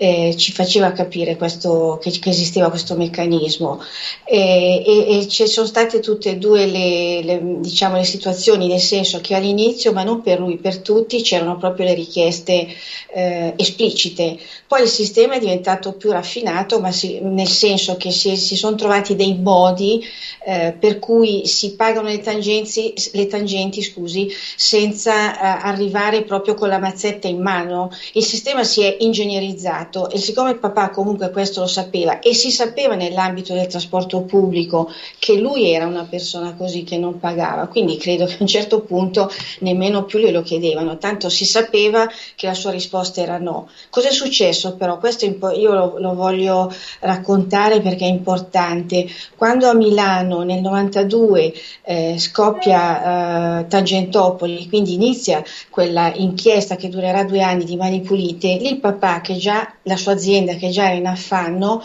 eh, 0.03 0.36
ci 0.36 0.51
faceva 0.51 0.91
capire 0.91 1.38
questo, 1.38 1.98
che, 2.01 2.12
che, 2.12 2.29
esisteva 2.29 2.69
questo 2.69 2.95
meccanismo 2.95 3.81
e, 4.25 4.83
e, 4.86 5.17
e, 5.17 5.27
ci 5.29 5.48
sono 5.48 5.65
state 5.65 6.01
tutte 6.01 6.31
e 6.31 6.38
due 6.38 6.65
le, 6.65 7.22
le, 7.24 7.41
diciamo, 7.60 7.95
le, 7.95 8.03
situazioni, 8.03 8.67
nel 8.67 8.81
senso 8.81 9.22
che 9.22 9.33
all'inizio, 9.33 9.93
ma 9.93 10.03
non 10.03 10.22
per 10.22 10.41
lui, 10.41 10.57
per 10.57 10.79
tutti, 10.79 11.22
c'erano 11.22 11.55
proprio 11.55 11.86
le 11.86 11.93
richieste 11.93 12.67
eh, 13.13 13.53
esplicite. 13.55 14.38
Poi 14.67 14.81
il 14.81 14.89
sistema 14.89 15.36
è 15.36 15.39
diventato 15.39 15.93
più 15.93 16.12
raffinato, 16.12 16.81
ma 16.81 16.91
si, 16.91 17.19
nel 17.22 17.48
senso 17.48 17.95
che 17.95 18.12
si, 18.12 18.36
si 18.36 18.57
sono 18.57 18.75
trovati 18.75 19.15
dei 19.15 19.38
modi 19.39 20.03
eh, 20.45 20.75
per 20.77 21.00
cui 21.00 21.45
si 21.45 21.75
pagano 21.75 22.10
le 22.10 22.19
tangenti, 22.19 22.93
le 23.13 23.27
tangenti 23.27 23.81
scusi, 23.81 24.29
senza 24.57 25.33
eh, 25.33 25.65
arrivare 25.65 26.24
proprio 26.24 26.55
con 26.55 26.67
la 26.67 26.79
mazzetta 26.79 27.29
in 27.29 27.41
mano. 27.41 27.89
Il 28.13 28.24
sistema 28.24 28.65
si 28.65 28.81
è 28.81 28.98
ingegnerizzato 29.00 29.92
stato, 29.93 30.09
e 30.09 30.17
siccome 30.17 30.51
il 30.51 30.57
papà 30.57 30.89
comunque 30.89 31.29
questo 31.29 31.62
lo 31.62 31.67
sapeva, 31.67 32.19
e 32.19 32.33
si 32.33 32.50
sapeva 32.50 32.95
nell'ambito 32.95 33.53
del 33.53 33.67
trasporto 33.67 34.21
pubblico 34.21 34.91
che 35.19 35.38
lui 35.38 35.71
era 35.71 35.85
una 35.85 36.05
persona 36.09 36.55
così 36.55 36.83
che 36.83 36.97
non 36.97 37.19
pagava, 37.19 37.67
quindi 37.67 37.97
credo 37.97 38.25
che 38.25 38.33
a 38.33 38.38
un 38.39 38.47
certo 38.47 38.81
punto 38.81 39.29
nemmeno 39.59 40.05
più 40.05 40.19
glielo 40.19 40.41
chiedevano, 40.41 40.97
tanto 40.97 41.29
si 41.29 41.45
sapeva 41.45 42.09
che 42.35 42.47
la 42.47 42.53
sua 42.55 42.71
risposta 42.71 43.21
era 43.21 43.38
no. 43.38 43.69
Cos'è 43.89 44.12
successo 44.12 44.75
però? 44.75 44.97
Questo 44.97 45.25
io 45.25 45.73
lo, 45.73 46.00
lo 46.00 46.15
voglio 46.15 46.73
raccontare 47.01 47.81
perché 47.81 48.05
è 48.05 48.09
importante. 48.09 49.05
Quando 49.35 49.67
a 49.67 49.73
Milano 49.73 50.41
nel 50.41 50.62
92 50.62 51.53
eh, 51.83 52.15
scoppia 52.17 53.59
eh, 53.59 53.67
Tangentopoli, 53.67 54.67
quindi 54.67 54.93
inizia 54.93 55.43
quella 55.69 56.12
inchiesta 56.15 56.75
che 56.75 56.89
durerà 56.89 57.23
due 57.23 57.41
anni 57.41 57.65
di 57.65 57.75
Mani 57.75 58.01
Pulite, 58.01 58.57
lì 58.57 58.71
il 58.71 58.79
papà, 58.79 59.21
che 59.21 59.35
già 59.35 59.73
la 59.84 59.98
sua 59.98 60.13
azienda, 60.13 60.56
che 60.56 60.70
già 60.70 60.86
era 60.86 60.96
in 60.96 61.08
affanno, 61.08 61.84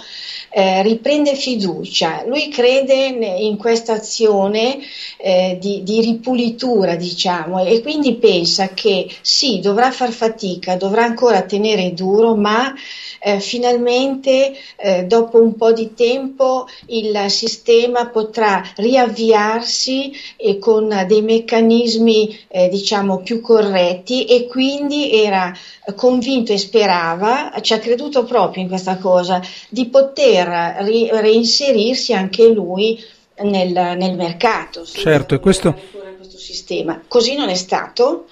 eh, 0.51 0.83
riprende 0.83 1.35
fiducia. 1.35 2.25
Lui 2.27 2.49
crede 2.49 2.95
in 2.95 3.57
questa 3.57 3.95
azione 3.95 4.79
eh, 5.17 5.57
di, 5.61 5.83
di, 5.83 6.01
ripulitura, 6.01 6.95
diciamo, 6.95 7.65
e 7.65 7.81
quindi 7.81 8.15
pensa 8.15 8.69
che 8.69 9.09
sì, 9.21 9.61
dovrà 9.61 9.91
far 9.91 10.11
fatica, 10.11 10.77
dovrà 10.77 11.05
ancora 11.05 11.43
tenere 11.43 11.93
duro, 11.93 12.35
ma 12.35 12.75
eh, 13.21 13.41
finalmente 13.41 14.55
eh, 14.77 15.05
dopo 15.05 15.43
un 15.43 15.57
po' 15.57 15.73
di 15.73 15.95
tempo 15.95 16.69
il 16.87 17.25
sistema 17.29 18.09
potrà 18.09 18.63
riavviarsi 18.77 20.13
con 20.61 21.05
dei 21.07 21.23
meccanismi 21.23 22.39
eh, 22.49 22.69
diciamo 22.69 23.19
più 23.19 23.41
corretti 23.41 24.25
e 24.25 24.47
quindi 24.47 25.13
era 25.13 25.53
convinto 25.95 26.53
e 26.53 26.59
sperava, 26.59 27.53
ci 27.61 27.73
ha 27.73 27.79
creduto 27.89 28.25
proprio 28.25 28.63
in 28.63 28.69
questa 28.69 28.99
cosa, 28.99 29.41
di 29.71 29.87
poter 29.87 30.83
ri- 30.85 31.09
reinserirsi 31.11 32.13
anche 32.13 32.47
lui 32.49 33.03
nel, 33.43 33.71
nel 33.71 34.15
mercato. 34.15 34.85
Certo, 34.85 35.35
e 35.35 35.41
questo... 35.41 35.75
questo 36.17 36.39
sistema. 36.39 37.03
Così 37.09 37.35
non 37.35 37.49
è 37.49 37.55
stato 37.55 38.27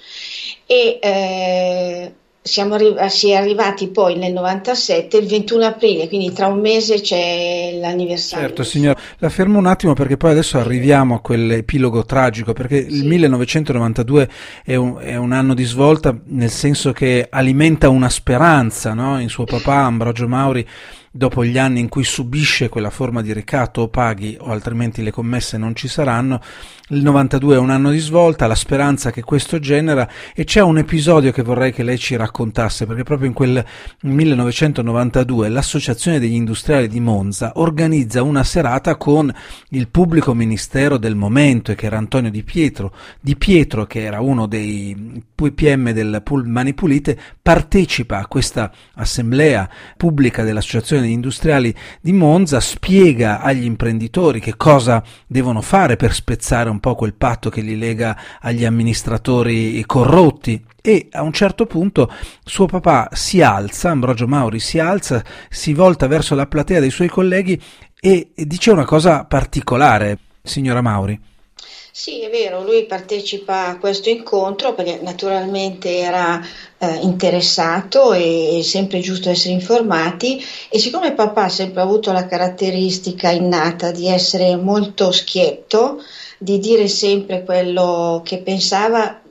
e 0.66 0.98
eh, 1.00 2.14
arri- 2.46 3.08
si 3.08 3.30
è 3.30 3.34
arrivati 3.34 3.88
poi 3.88 4.16
nel 4.16 4.32
97, 4.32 5.16
il 5.16 5.26
21 5.26 5.64
aprile, 5.64 6.08
quindi 6.08 6.32
tra 6.32 6.46
un 6.46 6.60
mese 6.60 7.00
c'è 7.00 7.76
l'anniversario. 7.80 8.46
Certo, 8.46 8.62
signora, 8.62 8.98
la 9.18 9.28
fermo 9.28 9.58
un 9.58 9.66
attimo 9.66 9.92
perché 9.94 10.16
poi 10.16 10.30
adesso 10.30 10.58
arriviamo 10.58 11.16
a 11.16 11.20
quell'epilogo 11.20 12.04
tragico, 12.04 12.52
perché 12.52 12.88
sì. 12.88 12.96
il 12.96 13.06
1992 13.06 14.28
è 14.64 14.74
un, 14.74 14.96
è 15.00 15.16
un, 15.16 15.32
anno 15.32 15.54
di 15.54 15.64
svolta 15.64 16.16
nel 16.26 16.50
senso 16.50 16.92
che 16.92 17.26
alimenta 17.28 17.88
una 17.88 18.08
speranza 18.08 18.94
no? 18.94 19.20
in 19.20 19.28
suo 19.28 19.44
papà 19.44 19.76
Ambrogio 19.76 20.28
Mauri 20.28 20.66
dopo 21.16 21.44
gli 21.44 21.58
anni 21.58 21.80
in 21.80 21.88
cui 21.88 22.04
subisce 22.04 22.68
quella 22.68 22.90
forma 22.90 23.22
di 23.22 23.32
ricatto 23.32 23.82
o 23.82 23.88
paghi 23.88 24.36
o 24.38 24.50
altrimenti 24.50 25.02
le 25.02 25.10
commesse 25.10 25.56
non 25.56 25.74
ci 25.74 25.88
saranno, 25.88 26.40
il 26.90 27.02
92 27.02 27.56
è 27.56 27.58
un 27.58 27.70
anno 27.70 27.90
di 27.90 27.98
svolta, 27.98 28.46
la 28.46 28.54
speranza 28.54 29.10
che 29.10 29.22
questo 29.22 29.58
genera 29.58 30.08
e 30.32 30.44
c'è 30.44 30.60
un 30.60 30.78
episodio 30.78 31.32
che 31.32 31.42
vorrei 31.42 31.72
che 31.72 31.82
lei 31.82 31.98
ci 31.98 32.14
raccontasse 32.14 32.86
perché 32.86 33.02
proprio 33.02 33.26
in 33.26 33.34
quel 33.34 33.64
1992 34.02 35.48
l'Associazione 35.48 36.20
degli 36.20 36.34
Industriali 36.34 36.86
di 36.86 37.00
Monza 37.00 37.52
organizza 37.56 38.22
una 38.22 38.44
serata 38.44 38.96
con 38.96 39.34
il 39.70 39.88
pubblico 39.88 40.32
ministero 40.32 40.96
del 40.96 41.16
momento 41.16 41.72
e 41.72 41.74
che 41.74 41.86
era 41.86 41.98
Antonio 41.98 42.30
Di 42.30 42.44
Pietro. 42.44 42.94
Di 43.20 43.34
Pietro 43.34 43.86
che 43.86 44.02
era 44.02 44.20
uno 44.20 44.46
dei 44.46 45.24
PM 45.34 45.90
del 45.90 46.22
Mani 46.44 46.74
Pulite 46.74 47.18
partecipa 47.42 48.18
a 48.18 48.26
questa 48.26 48.70
assemblea 48.94 49.68
pubblica 49.96 50.44
dell'Associazione 50.44 51.05
degli 51.06 51.14
Industriali 51.14 51.74
di 52.00 52.12
Monza, 52.12 52.60
spiega 52.60 53.40
agli 53.40 53.64
imprenditori 53.64 54.40
che 54.40 54.56
cosa 54.56 55.02
devono 55.26 55.62
fare 55.62 55.96
per 55.96 56.12
spezzare 56.12 56.68
un 56.68 56.80
po' 56.80 56.94
quel 56.94 57.14
patto 57.14 57.48
che 57.48 57.60
li 57.60 57.78
lega 57.78 58.18
agli 58.40 58.64
amministratori 58.64 59.78
corrotti 59.86 60.62
e 60.82 61.08
a 61.12 61.22
un 61.22 61.32
certo 61.32 61.66
punto 61.66 62.12
suo 62.44 62.66
papà 62.66 63.08
si 63.12 63.42
alza, 63.42 63.90
Ambrogio 63.90 64.26
Mauri 64.28 64.60
si 64.60 64.78
alza, 64.78 65.24
si 65.48 65.72
volta 65.72 66.06
verso 66.06 66.34
la 66.34 66.46
platea 66.46 66.80
dei 66.80 66.90
suoi 66.90 67.08
colleghi 67.08 67.60
e 67.98 68.32
dice 68.34 68.70
una 68.70 68.84
cosa 68.84 69.24
particolare, 69.24 70.18
signora 70.42 70.80
Mauri. 70.82 71.18
Sì, 71.98 72.20
è 72.20 72.28
vero, 72.28 72.62
lui 72.62 72.84
partecipa 72.84 73.68
a 73.68 73.78
questo 73.78 74.10
incontro 74.10 74.74
perché 74.74 75.00
naturalmente 75.00 75.96
era 75.96 76.40
eh, 76.76 76.94
interessato 77.00 78.12
e 78.12 78.58
è 78.58 78.62
sempre 78.62 79.00
giusto 79.00 79.30
essere 79.30 79.54
informati 79.54 80.38
e 80.68 80.78
siccome 80.78 81.14
papà 81.14 81.44
ha 81.44 81.48
sempre 81.48 81.80
avuto 81.80 82.12
la 82.12 82.26
caratteristica 82.26 83.30
innata 83.30 83.92
di 83.92 84.08
essere 84.08 84.56
molto 84.56 85.10
schietto, 85.10 86.02
di 86.38 86.58
dire 86.58 86.86
sempre 86.86 87.42
quello 87.44 88.20
che 88.22 88.42
pensava, 88.42 89.22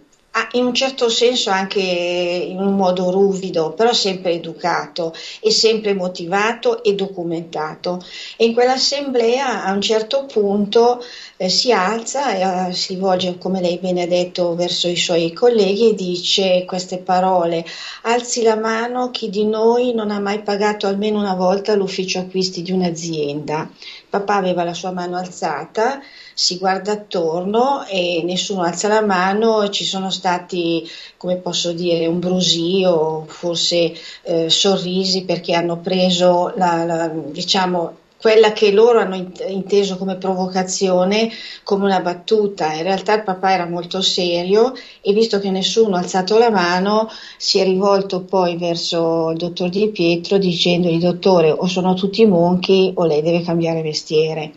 in 0.51 0.65
un 0.65 0.73
certo 0.73 1.09
senso 1.09 1.49
anche 1.49 1.79
in 1.79 2.59
un 2.59 2.75
modo 2.75 3.09
ruvido, 3.11 3.71
però 3.71 3.93
sempre 3.93 4.31
educato 4.31 5.13
e 5.39 5.51
sempre 5.51 5.93
motivato 5.93 6.83
e 6.83 6.93
documentato. 6.93 8.03
E 8.35 8.45
in 8.45 8.53
quell'assemblea 8.53 9.63
a 9.63 9.71
un 9.71 9.81
certo 9.81 10.25
punto 10.25 11.03
eh, 11.37 11.49
si 11.49 11.71
alza 11.71 12.33
e 12.33 12.69
eh, 12.69 12.73
si 12.73 12.95
volge, 12.95 13.37
come 13.37 13.61
lei 13.61 13.77
bene 13.77 14.03
ha 14.03 14.07
detto, 14.07 14.55
verso 14.55 14.87
i 14.87 14.97
suoi 14.97 15.31
colleghi 15.33 15.89
e 15.89 15.93
dice 15.95 16.65
queste 16.65 16.97
parole, 16.97 17.65
alzi 18.03 18.41
la 18.41 18.55
mano 18.55 19.11
chi 19.11 19.29
di 19.29 19.45
noi 19.45 19.93
non 19.93 20.11
ha 20.11 20.19
mai 20.19 20.41
pagato 20.41 20.87
almeno 20.87 21.19
una 21.19 21.33
volta 21.35 21.75
l'ufficio 21.75 22.19
acquisti 22.19 22.61
di 22.61 22.71
un'azienda. 22.71 23.69
Papà 24.19 24.35
aveva 24.35 24.63
la 24.63 24.73
sua 24.73 24.91
mano 24.91 25.17
alzata 25.17 26.01
si 26.37 26.57
guarda 26.57 26.91
attorno 26.91 27.85
e 27.85 28.21
nessuno 28.25 28.61
alza 28.63 28.89
la 28.89 29.01
mano, 29.01 29.69
ci 29.69 29.85
sono 29.85 30.11
stati, 30.11 30.85
come 31.15 31.37
posso 31.37 31.71
dire, 31.71 32.07
un 32.07 32.19
brusio, 32.19 33.25
forse 33.25 33.93
eh, 34.23 34.49
sorrisi 34.49 35.23
perché 35.23 35.53
hanno 35.53 35.77
preso 35.77 36.51
la, 36.57 36.83
la, 36.83 37.07
diciamo, 37.07 37.97
quella 38.25 38.53
che 38.53 38.71
loro 38.71 39.01
hanno 39.01 39.31
inteso 39.45 39.97
come 39.97 40.15
provocazione 40.15 41.29
come 41.61 41.85
una 41.85 41.99
battuta. 41.99 42.73
In 42.73 42.81
realtà 42.81 43.13
il 43.13 43.21
papà 43.21 43.51
era 43.51 43.67
molto 43.67 44.01
serio 44.01 44.73
e 45.01 45.13
visto 45.13 45.37
che 45.39 45.51
nessuno 45.51 45.95
ha 45.95 45.99
alzato 45.99 46.39
la 46.39 46.49
mano 46.49 47.07
si 47.37 47.59
è 47.59 47.63
rivolto 47.63 48.23
poi 48.23 48.57
verso 48.57 49.29
il 49.29 49.37
dottor 49.37 49.69
Di 49.69 49.89
Pietro 49.89 50.39
dicendogli 50.39 50.97
dottore 50.97 51.51
o 51.51 51.67
sono 51.67 51.93
tutti 51.93 52.25
monchi 52.25 52.91
o 52.95 53.05
lei 53.05 53.21
deve 53.21 53.43
cambiare 53.43 53.83
mestiere 53.83 54.53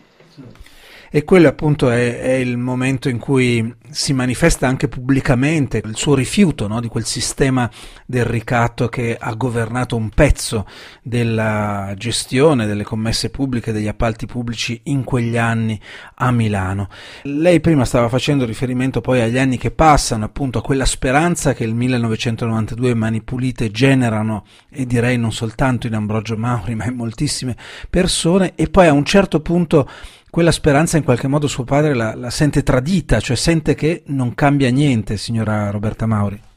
e 1.11 1.23
quello 1.23 1.47
appunto 1.47 1.89
è, 1.89 2.19
è, 2.19 2.33
il 2.33 2.57
momento 2.57 3.09
in 3.09 3.17
cui 3.17 3.75
si 3.89 4.13
manifesta 4.13 4.67
anche 4.67 4.87
pubblicamente 4.87 5.81
il 5.83 5.95
suo 5.95 6.13
rifiuto 6.13 6.67
no, 6.67 6.79
di 6.79 6.87
quel 6.87 7.05
sistema 7.05 7.69
del 8.05 8.25
ricatto 8.25 8.87
che 8.89 9.17
ha 9.19 9.33
governato 9.33 9.95
un 9.95 10.09
pezzo 10.09 10.67
della 11.01 11.93
gestione 11.97 12.67
delle 12.67 12.83
commesse 12.83 13.29
pubbliche, 13.29 13.71
degli 13.71 13.87
appalti 13.87 14.27
pubblici 14.27 14.81
in 14.85 15.03
quegli 15.03 15.37
anni 15.37 15.79
a 16.15 16.31
Milano. 16.31 16.89
Lei 17.23 17.59
prima 17.59 17.85
stava 17.85 18.09
facendo 18.09 18.45
riferimento 18.45 19.01
poi 19.01 19.21
agli 19.21 19.39
anni 19.39 19.57
che 19.57 19.71
passano, 19.71 20.25
appunto 20.25 20.59
a 20.59 20.61
quella 20.61 20.85
speranza 20.85 21.53
che 21.53 21.63
il 21.63 21.73
1992 21.73 22.93
Mani 22.93 23.21
Pulite 23.21 23.71
generano 23.71 24.45
e 24.69 24.85
direi 24.85 25.17
non 25.17 25.31
soltanto 25.31 25.87
in 25.87 25.95
Ambrogio 25.95 26.37
Mauri 26.37 26.75
ma 26.75 26.85
in 26.85 26.95
moltissime 26.95 27.55
persone 27.89 28.53
e 28.55 28.69
poi 28.69 28.87
a 28.87 28.93
un 28.93 29.05
certo 29.05 29.39
punto 29.41 29.89
quella 30.29 30.51
speranza 30.51 30.97
in 30.97 31.03
qualche 31.03 31.27
modo 31.27 31.47
suo 31.47 31.63
padre 31.63 31.93
la, 31.93 32.13
la 32.15 32.29
sente 32.29 32.63
tradita, 32.63 33.19
cioè 33.19 33.35
sente 33.35 33.75
che 33.75 34.03
non 34.07 34.35
cambia 34.35 34.69
niente, 34.69 35.17
signora 35.17 35.69
Roberta 35.71 36.05
Mauri. 36.05 36.47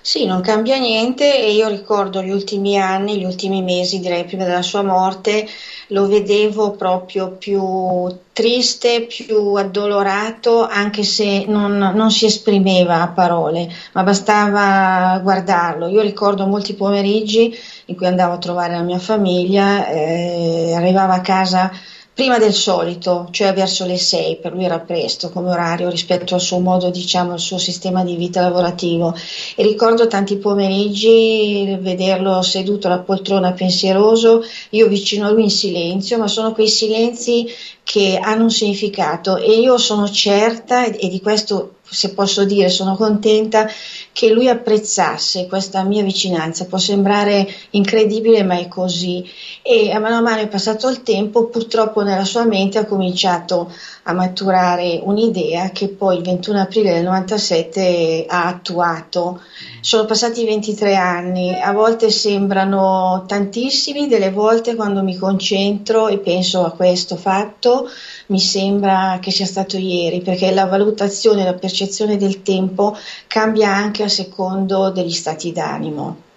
Sì, 0.00 0.24
non 0.24 0.40
cambia 0.40 0.78
niente 0.78 1.38
e 1.38 1.52
io 1.52 1.68
ricordo 1.68 2.22
gli 2.22 2.30
ultimi 2.30 2.78
anni, 2.78 3.18
gli 3.18 3.24
ultimi 3.24 3.62
mesi, 3.62 4.00
direi 4.00 4.24
prima 4.24 4.44
della 4.44 4.62
sua 4.62 4.82
morte, 4.82 5.46
lo 5.88 6.06
vedevo 6.06 6.72
proprio 6.72 7.32
più 7.32 8.06
triste, 8.32 9.06
più 9.06 9.54
addolorato, 9.54 10.66
anche 10.66 11.02
se 11.02 11.44
non, 11.46 11.76
non 11.76 12.10
si 12.10 12.26
esprimeva 12.26 13.02
a 13.02 13.08
parole, 13.08 13.68
ma 13.92 14.02
bastava 14.02 15.18
guardarlo. 15.22 15.88
Io 15.88 16.00
ricordo 16.00 16.46
molti 16.46 16.74
pomeriggi 16.74 17.56
in 17.86 17.96
cui 17.96 18.06
andavo 18.06 18.34
a 18.34 18.38
trovare 18.38 18.74
la 18.74 18.82
mia 18.82 18.98
famiglia, 18.98 19.88
eh, 19.88 20.72
arrivava 20.74 21.14
a 21.14 21.20
casa 21.20 21.70
prima 22.18 22.38
del 22.38 22.52
solito, 22.52 23.28
cioè 23.30 23.52
verso 23.52 23.86
le 23.86 23.96
6, 23.96 24.38
per 24.38 24.52
lui 24.52 24.64
era 24.64 24.80
presto 24.80 25.30
come 25.30 25.50
orario 25.50 25.88
rispetto 25.88 26.34
al 26.34 26.40
suo 26.40 26.58
modo, 26.58 26.90
diciamo, 26.90 27.30
al 27.30 27.38
suo 27.38 27.58
sistema 27.58 28.02
di 28.02 28.16
vita 28.16 28.40
lavorativo. 28.40 29.14
E 29.54 29.62
ricordo 29.62 30.08
tanti 30.08 30.36
pomeriggi 30.36 31.78
vederlo 31.78 32.42
seduto 32.42 32.88
alla 32.88 32.98
poltrona 32.98 33.52
pensieroso, 33.52 34.42
io 34.70 34.88
vicino 34.88 35.28
a 35.28 35.30
lui 35.30 35.44
in 35.44 35.50
silenzio, 35.50 36.18
ma 36.18 36.26
sono 36.26 36.50
quei 36.50 36.66
silenzi 36.66 37.46
che 37.84 38.18
hanno 38.20 38.42
un 38.42 38.50
significato 38.50 39.36
e 39.36 39.52
io 39.52 39.78
sono 39.78 40.10
certa, 40.10 40.86
e 40.86 41.08
di 41.08 41.20
questo 41.20 41.77
se 41.90 42.12
posso 42.12 42.44
dire, 42.44 42.68
sono 42.68 42.96
contenta 42.96 43.66
che 44.12 44.30
lui 44.30 44.48
apprezzasse 44.48 45.46
questa 45.46 45.82
mia 45.82 46.02
vicinanza. 46.02 46.66
Può 46.66 46.78
sembrare 46.78 47.46
incredibile, 47.70 48.42
ma 48.42 48.58
è 48.58 48.68
così. 48.68 49.24
E 49.62 49.90
a 49.90 49.98
mano 49.98 50.16
a 50.16 50.20
mano 50.20 50.40
è 50.40 50.48
passato 50.48 50.88
il 50.88 51.02
tempo, 51.02 51.46
purtroppo 51.46 52.02
nella 52.02 52.24
sua 52.24 52.44
mente 52.44 52.78
ha 52.78 52.84
cominciato 52.84 53.72
a 54.04 54.12
maturare 54.12 55.00
un'idea 55.02 55.70
che 55.70 55.88
poi 55.88 56.16
il 56.16 56.22
21 56.22 56.60
aprile 56.60 56.94
del 56.94 57.04
97 57.04 58.24
ha 58.28 58.46
attuato. 58.46 59.40
Sono 59.88 60.04
passati 60.04 60.44
23 60.44 60.96
anni, 60.96 61.58
a 61.58 61.72
volte 61.72 62.10
sembrano 62.10 63.24
tantissimi, 63.26 64.06
delle 64.06 64.30
volte 64.30 64.74
quando 64.74 65.02
mi 65.02 65.16
concentro 65.16 66.08
e 66.08 66.18
penso 66.18 66.62
a 66.66 66.72
questo 66.72 67.16
fatto 67.16 67.88
mi 68.26 68.38
sembra 68.38 69.18
che 69.18 69.30
sia 69.30 69.46
stato 69.46 69.78
ieri, 69.78 70.20
perché 70.20 70.52
la 70.52 70.66
valutazione, 70.66 71.42
la 71.42 71.54
percezione 71.54 72.18
del 72.18 72.42
tempo 72.42 72.98
cambia 73.28 73.72
anche 73.72 74.02
a 74.02 74.08
secondo 74.08 74.90
degli 74.90 75.10
stati 75.10 75.52
d'animo. 75.52 76.27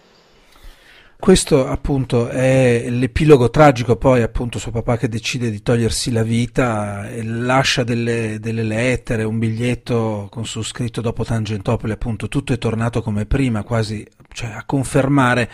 Questo 1.21 1.67
appunto 1.67 2.29
è 2.29 2.89
l'epilogo 2.89 3.51
tragico, 3.51 3.95
poi 3.95 4.23
appunto 4.23 4.57
suo 4.57 4.71
papà 4.71 4.97
che 4.97 5.07
decide 5.07 5.51
di 5.51 5.62
togliersi 5.62 6.12
la 6.12 6.23
vita 6.23 7.07
e 7.12 7.21
lascia 7.21 7.84
delle, 7.84 8.39
delle 8.39 8.63
lettere, 8.63 9.21
un 9.21 9.38
biglietto 9.38 10.29
con 10.31 10.47
su 10.47 10.63
scritto 10.63 10.99
dopo 10.99 11.23
Tangentopoli, 11.23 11.91
appunto 11.91 12.27
tutto 12.27 12.53
è 12.53 12.57
tornato 12.57 13.03
come 13.03 13.27
prima, 13.27 13.62
quasi 13.62 14.03
cioè, 14.34 14.49
a 14.49 14.63
confermare 14.65 15.47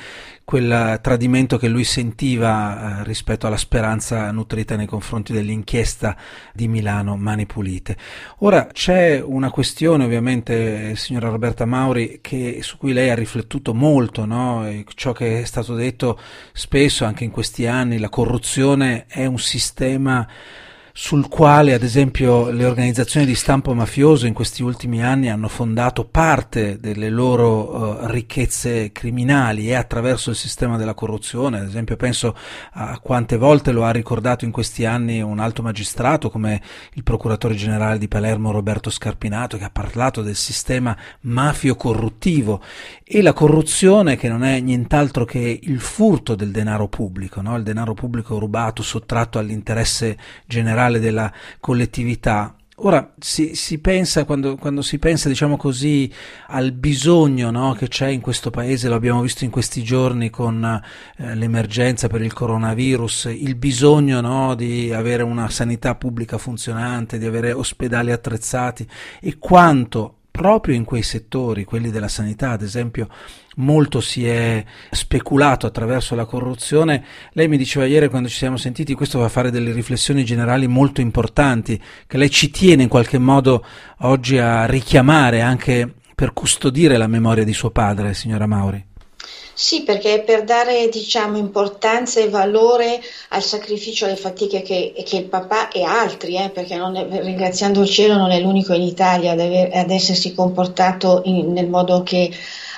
quel 0.47 0.99
tradimento 1.01 1.57
che 1.57 1.67
lui 1.67 1.83
sentiva 1.83 3.01
eh, 3.01 3.03
rispetto 3.03 3.47
alla 3.47 3.57
speranza 3.57 4.31
nutrita 4.31 4.77
nei 4.77 4.85
confronti 4.85 5.33
dell'inchiesta 5.33 6.15
di 6.53 6.69
Milano 6.69 7.17
Mani 7.17 7.45
Pulite. 7.45 7.97
Ora 8.37 8.67
c'è 8.67 9.21
una 9.21 9.51
questione 9.51 10.05
ovviamente, 10.05 10.95
signora 10.95 11.27
Roberta 11.27 11.65
Mauri, 11.65 12.19
che, 12.21 12.59
su 12.61 12.77
cui 12.77 12.93
lei 12.93 13.09
ha 13.09 13.15
riflettuto 13.15 13.73
molto, 13.73 14.23
no? 14.23 14.65
ciò 14.95 15.11
che 15.11 15.41
è 15.41 15.43
stato 15.43 15.75
detto 15.75 16.17
spesso 16.53 17.03
anche 17.03 17.25
in 17.25 17.31
questi 17.31 17.67
anni, 17.67 17.99
la 17.99 18.07
corruzione 18.07 19.03
è 19.05 19.25
un 19.25 19.39
sistema 19.39 20.25
sul 20.99 21.27
quale 21.27 21.75
ad 21.75 21.83
esempio 21.83 22.49
le 22.49 22.65
organizzazioni 22.65 23.27
di 23.27 23.35
stampo 23.35 23.71
mafioso 23.75 24.25
in 24.25 24.33
questi 24.33 24.63
ultimi 24.63 25.03
anni 25.03 25.29
hanno 25.29 25.47
fondato 25.47 26.05
parte 26.05 26.79
delle 26.79 27.11
loro 27.11 27.99
uh, 28.01 28.07
ricchezze 28.07 28.91
criminali 28.91 29.67
e 29.67 29.75
attraverso 29.75 30.31
il 30.31 30.35
sistema 30.35 30.75
della 30.75 30.95
corruzione, 30.95 31.59
ad 31.59 31.67
esempio 31.67 31.97
penso 31.97 32.35
a 32.71 32.97
quante 32.99 33.37
volte 33.37 33.71
lo 33.71 33.83
ha 33.83 33.91
ricordato 33.91 34.43
in 34.43 34.49
questi 34.49 34.85
anni 34.85 35.21
un 35.21 35.37
alto 35.37 35.61
magistrato 35.61 36.31
come 36.31 36.59
il 36.95 37.03
procuratore 37.03 37.53
generale 37.53 37.99
di 37.99 38.07
Palermo 38.07 38.49
Roberto 38.49 38.89
Scarpinato 38.89 39.55
che 39.57 39.65
ha 39.65 39.69
parlato 39.69 40.23
del 40.23 40.35
sistema 40.35 40.97
mafio 41.21 41.75
corruttivo 41.75 42.59
e 43.03 43.21
la 43.21 43.33
corruzione 43.33 44.15
che 44.15 44.29
non 44.29 44.43
è 44.43 44.59
nient'altro 44.59 45.25
che 45.25 45.59
il 45.61 45.79
furto 45.79 46.33
del 46.33 46.49
denaro 46.49 46.87
pubblico, 46.87 47.39
no? 47.39 47.55
il 47.55 47.61
denaro 47.61 47.93
pubblico 47.93 48.39
rubato, 48.39 48.81
sottratto 48.81 49.37
all'interesse 49.37 50.17
generale 50.47 50.85
generale 50.87 50.99
della 50.99 51.31
collettività. 51.59 52.55
Ora 52.81 53.13
si, 53.17 53.55
si 53.55 53.79
pensa, 53.79 54.23
quando, 54.23 54.55
quando, 54.55 54.83
si 54.83 54.99
pensa 54.99 55.29
diciamo 55.29 55.57
così, 55.57 56.11
al 56.49 56.73
bisogno 56.73 57.49
no, 57.49 57.73
che 57.73 57.87
c'è 57.87 58.07
in 58.07 58.21
questo 58.21 58.51
paese, 58.51 58.87
lo 58.87 58.93
abbiamo 58.93 59.21
visto 59.21 59.43
in 59.43 59.49
questi 59.49 59.81
giorni 59.81 60.29
con 60.29 60.63
eh, 60.63 61.35
l'emergenza 61.35 62.07
per 62.07 62.21
il 62.21 62.33
coronavirus, 62.33 63.31
il 63.35 63.55
bisogno 63.55 64.21
no, 64.21 64.53
di 64.53 64.93
avere 64.93 65.23
una 65.23 65.49
sanità 65.49 65.95
pubblica 65.95 66.37
funzionante, 66.37 67.17
di 67.17 67.25
avere 67.25 67.51
ospedali 67.51 68.11
attrezzati 68.11 68.87
e 69.21 69.39
quanto 69.39 70.17
proprio 70.29 70.75
in 70.75 70.83
quei 70.83 71.01
settori, 71.01 71.63
quelli 71.63 71.89
della 71.89 72.07
sanità 72.07 72.51
ad 72.51 72.61
esempio, 72.61 73.07
molto 73.57 74.01
si 74.01 74.27
è 74.27 74.63
speculato 74.91 75.65
attraverso 75.65 76.15
la 76.15 76.25
corruzione. 76.25 77.03
Lei 77.31 77.47
mi 77.47 77.57
diceva 77.57 77.85
ieri 77.85 78.09
quando 78.09 78.29
ci 78.29 78.37
siamo 78.37 78.57
sentiti, 78.57 78.93
questo 78.93 79.19
va 79.19 79.25
a 79.25 79.29
fare 79.29 79.51
delle 79.51 79.71
riflessioni 79.71 80.23
generali 80.23 80.67
molto 80.67 81.01
importanti, 81.01 81.81
che 82.05 82.17
lei 82.17 82.29
ci 82.29 82.49
tiene 82.49 82.83
in 82.83 82.89
qualche 82.89 83.17
modo 83.17 83.65
oggi 83.99 84.37
a 84.37 84.65
richiamare 84.65 85.41
anche 85.41 85.93
per 86.15 86.33
custodire 86.33 86.97
la 86.97 87.07
memoria 87.07 87.43
di 87.43 87.53
suo 87.53 87.69
padre, 87.69 88.13
signora 88.13 88.47
Mauri. 88.47 88.85
Sì, 89.59 89.81
perché 89.81 90.21
per 90.23 90.43
dare 90.43 90.87
diciamo, 90.87 91.35
importanza 91.37 92.19
e 92.19 92.29
valore 92.29 93.01
al 93.29 93.41
sacrificio, 93.41 94.05
alle 94.05 94.15
fatiche 94.15 94.61
che, 94.61 94.93
che 95.03 95.17
il 95.17 95.23
papà 95.23 95.69
e 95.69 95.81
altri, 95.81 96.37
eh, 96.37 96.49
perché 96.49 96.75
è, 96.75 97.21
ringraziando 97.23 97.81
il 97.81 97.89
cielo 97.89 98.17
non 98.17 98.29
è 98.29 98.39
l'unico 98.39 98.73
in 98.73 98.83
Italia 98.83 99.31
ad, 99.31 99.39
aver, 99.39 99.75
ad 99.75 99.89
essersi 99.89 100.35
comportato 100.35 101.23
in, 101.25 101.53
nel 101.53 101.67
modo 101.67 102.03
che 102.03 102.31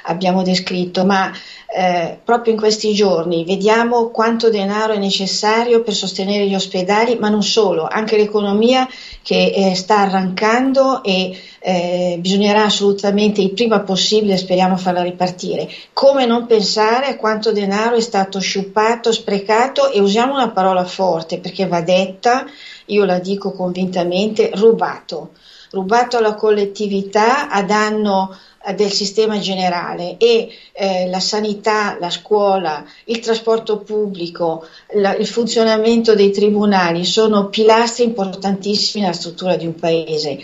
abbiamo 0.09 0.41
descritto, 0.43 1.05
ma 1.05 1.31
eh, 1.71 2.17
proprio 2.23 2.53
in 2.53 2.59
questi 2.59 2.93
giorni 2.93 3.45
vediamo 3.45 4.09
quanto 4.09 4.49
denaro 4.49 4.93
è 4.93 4.97
necessario 4.97 5.83
per 5.83 5.93
sostenere 5.93 6.47
gli 6.47 6.55
ospedali, 6.55 7.15
ma 7.17 7.29
non 7.29 7.43
solo, 7.43 7.87
anche 7.89 8.17
l'economia 8.17 8.87
che 9.21 9.53
eh, 9.55 9.75
sta 9.75 9.99
arrancando 9.99 11.03
e 11.03 11.37
eh, 11.59 12.17
bisognerà 12.19 12.63
assolutamente 12.63 13.41
il 13.41 13.53
prima 13.53 13.81
possibile, 13.81 14.37
speriamo, 14.37 14.77
farla 14.77 15.03
ripartire. 15.03 15.69
Come 15.93 16.25
non 16.25 16.47
pensare 16.47 17.07
a 17.07 17.15
quanto 17.17 17.51
denaro 17.51 17.95
è 17.95 18.01
stato 18.01 18.39
sciupato, 18.39 19.11
sprecato 19.11 19.91
e 19.91 19.99
usiamo 19.99 20.33
una 20.33 20.49
parola 20.49 20.85
forte 20.85 21.37
perché 21.37 21.67
va 21.67 21.81
detta, 21.81 22.45
io 22.85 23.05
la 23.05 23.19
dico 23.19 23.51
convintamente, 23.51 24.49
rubato 24.55 25.31
rubato 25.71 26.17
alla 26.17 26.35
collettività 26.35 27.49
a 27.49 27.63
danno 27.63 28.35
del 28.75 28.91
sistema 28.91 29.39
generale 29.39 30.17
e 30.17 30.49
eh, 30.73 31.07
la 31.07 31.19
sanità, 31.19 31.97
la 31.99 32.09
scuola, 32.09 32.85
il 33.05 33.19
trasporto 33.19 33.79
pubblico, 33.79 34.67
la, 34.95 35.15
il 35.15 35.27
funzionamento 35.27 36.13
dei 36.13 36.31
tribunali 36.31 37.05
sono 37.05 37.47
pilastri 37.47 38.03
importantissimi 38.03 39.03
nella 39.03 39.15
struttura 39.15 39.55
di 39.55 39.65
un 39.65 39.75
paese. 39.75 40.39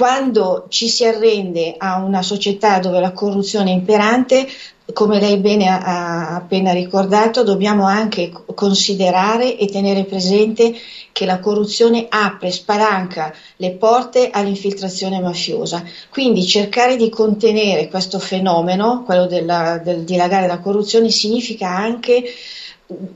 Quando 0.00 0.64
ci 0.70 0.88
si 0.88 1.04
arrende 1.04 1.74
a 1.76 1.98
una 1.98 2.22
società 2.22 2.78
dove 2.78 3.00
la 3.00 3.12
corruzione 3.12 3.70
è 3.70 3.74
imperante, 3.74 4.48
come 4.94 5.20
lei 5.20 5.36
bene 5.36 5.68
ha 5.68 6.36
appena 6.36 6.72
ricordato, 6.72 7.42
dobbiamo 7.42 7.84
anche 7.84 8.32
considerare 8.54 9.58
e 9.58 9.66
tenere 9.66 10.04
presente 10.04 10.74
che 11.12 11.26
la 11.26 11.38
corruzione 11.38 12.06
apre, 12.08 12.50
spalanca 12.50 13.34
le 13.56 13.72
porte 13.72 14.30
all'infiltrazione 14.30 15.20
mafiosa. 15.20 15.84
Quindi 16.08 16.46
cercare 16.46 16.96
di 16.96 17.10
contenere 17.10 17.88
questo 17.88 18.18
fenomeno, 18.18 19.02
quello 19.04 19.26
della, 19.26 19.76
del 19.84 20.04
dilagare 20.04 20.46
della 20.46 20.60
corruzione, 20.60 21.10
significa 21.10 21.68
anche 21.68 22.24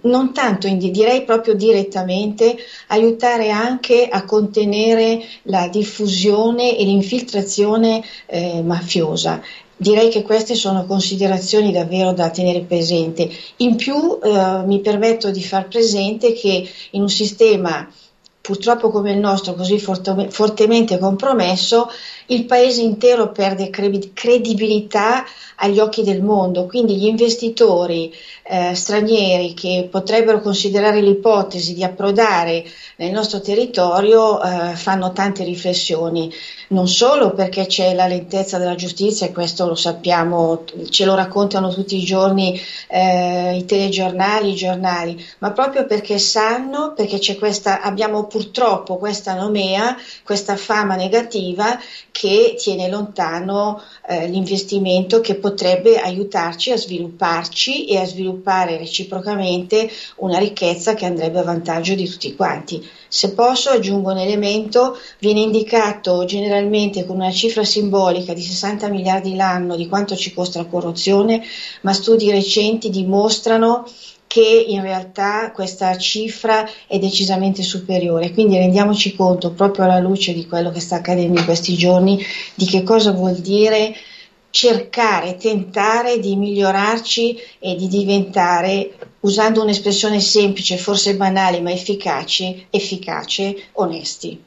non 0.02 0.32
tanto, 0.32 0.68
direi 0.68 1.24
proprio 1.24 1.54
direttamente, 1.54 2.56
aiutare 2.88 3.50
anche 3.50 4.08
a 4.08 4.24
contenere 4.24 5.22
la 5.42 5.68
diffusione 5.68 6.76
e 6.76 6.84
l'infiltrazione 6.84 8.02
eh, 8.26 8.62
mafiosa. 8.62 9.42
Direi 9.76 10.08
che 10.08 10.22
queste 10.22 10.54
sono 10.54 10.87
considerazioni 10.87 11.72
davvero 11.72 12.12
da 12.12 12.30
tenere 12.30 12.60
presente. 12.60 13.28
In 13.56 13.76
più 13.76 14.18
eh, 14.22 14.62
mi 14.66 14.80
permetto 14.80 15.30
di 15.30 15.42
far 15.42 15.66
presente 15.66 16.32
che 16.32 16.68
in 16.90 17.02
un 17.02 17.08
sistema 17.08 17.88
purtroppo 18.44 18.90
come 18.90 19.12
il 19.12 19.18
nostro 19.18 19.54
così 19.54 19.78
fortemente 19.78 20.98
compromesso, 20.98 21.88
il 22.26 22.44
paese 22.46 22.80
intero 22.80 23.30
perde 23.32 23.70
credibilità 23.70 25.24
agli 25.56 25.78
occhi 25.78 26.02
del 26.02 26.22
mondo, 26.22 26.66
quindi 26.66 26.96
gli 26.96 27.06
investitori 27.06 28.12
eh, 28.42 28.74
stranieri 28.74 29.54
che 29.54 29.88
potrebbero 29.90 30.40
considerare 30.40 31.00
l'ipotesi 31.00 31.74
di 31.74 31.84
approdare 31.84 32.64
nel 32.96 33.10
nostro 33.10 33.40
territorio 33.40 34.42
eh, 34.42 34.74
fanno 34.74 35.12
tante 35.12 35.44
riflessioni, 35.44 36.32
non 36.68 36.88
solo 36.88 37.32
perché 37.32 37.66
c'è 37.66 37.94
la 37.94 38.06
lentezza 38.06 38.58
della 38.58 38.74
giustizia 38.74 39.26
e 39.26 39.32
questo 39.32 39.66
lo 39.66 39.74
sappiamo, 39.74 40.64
ce 40.88 41.04
lo 41.04 41.14
raccontano 41.14 41.72
tutti 41.72 41.96
i 41.96 42.04
giorni 42.04 42.60
eh, 42.88 43.56
i 43.56 43.64
telegiornali, 43.64 44.50
i 44.50 44.56
giornali, 44.56 45.24
ma 45.38 45.52
proprio 45.52 45.87
perché 45.87 46.18
sanno, 46.18 46.92
perché 46.94 47.37
questa, 47.37 47.80
abbiamo 47.80 48.24
purtroppo 48.26 48.96
questa 48.96 49.34
nomea, 49.34 49.96
questa 50.22 50.56
fama 50.56 50.94
negativa 50.96 51.78
che 52.14 52.55
tiene 52.57 52.88
lontano 52.88 53.83
eh, 54.07 54.29
l'investimento 54.29 55.20
che 55.20 55.35
potrebbe 55.35 55.98
aiutarci 55.98 56.70
a 56.70 56.77
svilupparci 56.77 57.87
e 57.87 57.98
a 57.98 58.07
sviluppare 58.07 58.79
reciprocamente 58.79 59.90
una 60.18 60.38
ricchezza 60.38 60.94
che 60.94 61.07
andrebbe 61.07 61.40
a 61.40 61.42
vantaggio 61.42 61.96
di 61.96 62.09
tutti 62.09 62.37
quanti. 62.37 62.88
Se 63.09 63.33
posso 63.33 63.70
aggiungo 63.70 64.12
un 64.12 64.18
elemento, 64.18 64.96
viene 65.18 65.40
indicato 65.40 66.24
generalmente 66.24 67.05
con 67.05 67.16
una 67.16 67.33
cifra 67.33 67.64
simbolica 67.64 68.33
di 68.33 68.42
60 68.42 68.88
miliardi 68.90 69.35
l'anno 69.35 69.74
di 69.74 69.88
quanto 69.88 70.14
ci 70.14 70.33
costa 70.33 70.61
la 70.61 70.66
corruzione, 70.66 71.42
ma 71.81 71.92
studi 71.92 72.31
recenti 72.31 72.90
dimostrano 72.90 73.88
che 74.34 74.64
in 74.66 74.82
realtà 74.82 75.52
questa 75.52 75.96
cifra 75.96 76.68
è 76.88 76.98
decisamente 76.98 77.62
superiore. 77.62 78.32
Quindi 78.32 78.56
rendiamoci 78.56 79.14
conto, 79.14 79.52
proprio 79.52 79.84
alla 79.84 80.00
luce 80.00 80.34
di 80.34 80.44
quello 80.44 80.72
che 80.72 80.80
sta 80.80 80.96
accadendo 80.96 81.38
in 81.38 81.44
questi 81.44 81.76
giorni, 81.76 82.20
di 82.56 82.66
che 82.66 82.82
cosa 82.82 83.12
vuol 83.12 83.36
dire 83.36 83.94
cercare, 84.50 85.36
tentare 85.36 86.18
di 86.18 86.34
migliorarci 86.34 87.38
e 87.60 87.76
di 87.76 87.86
diventare, 87.86 88.98
usando 89.20 89.62
un'espressione 89.62 90.18
semplice, 90.18 90.78
forse 90.78 91.14
banale 91.14 91.60
ma 91.60 91.70
efficace, 91.70 92.66
efficace, 92.70 93.66
onesti. 93.74 94.42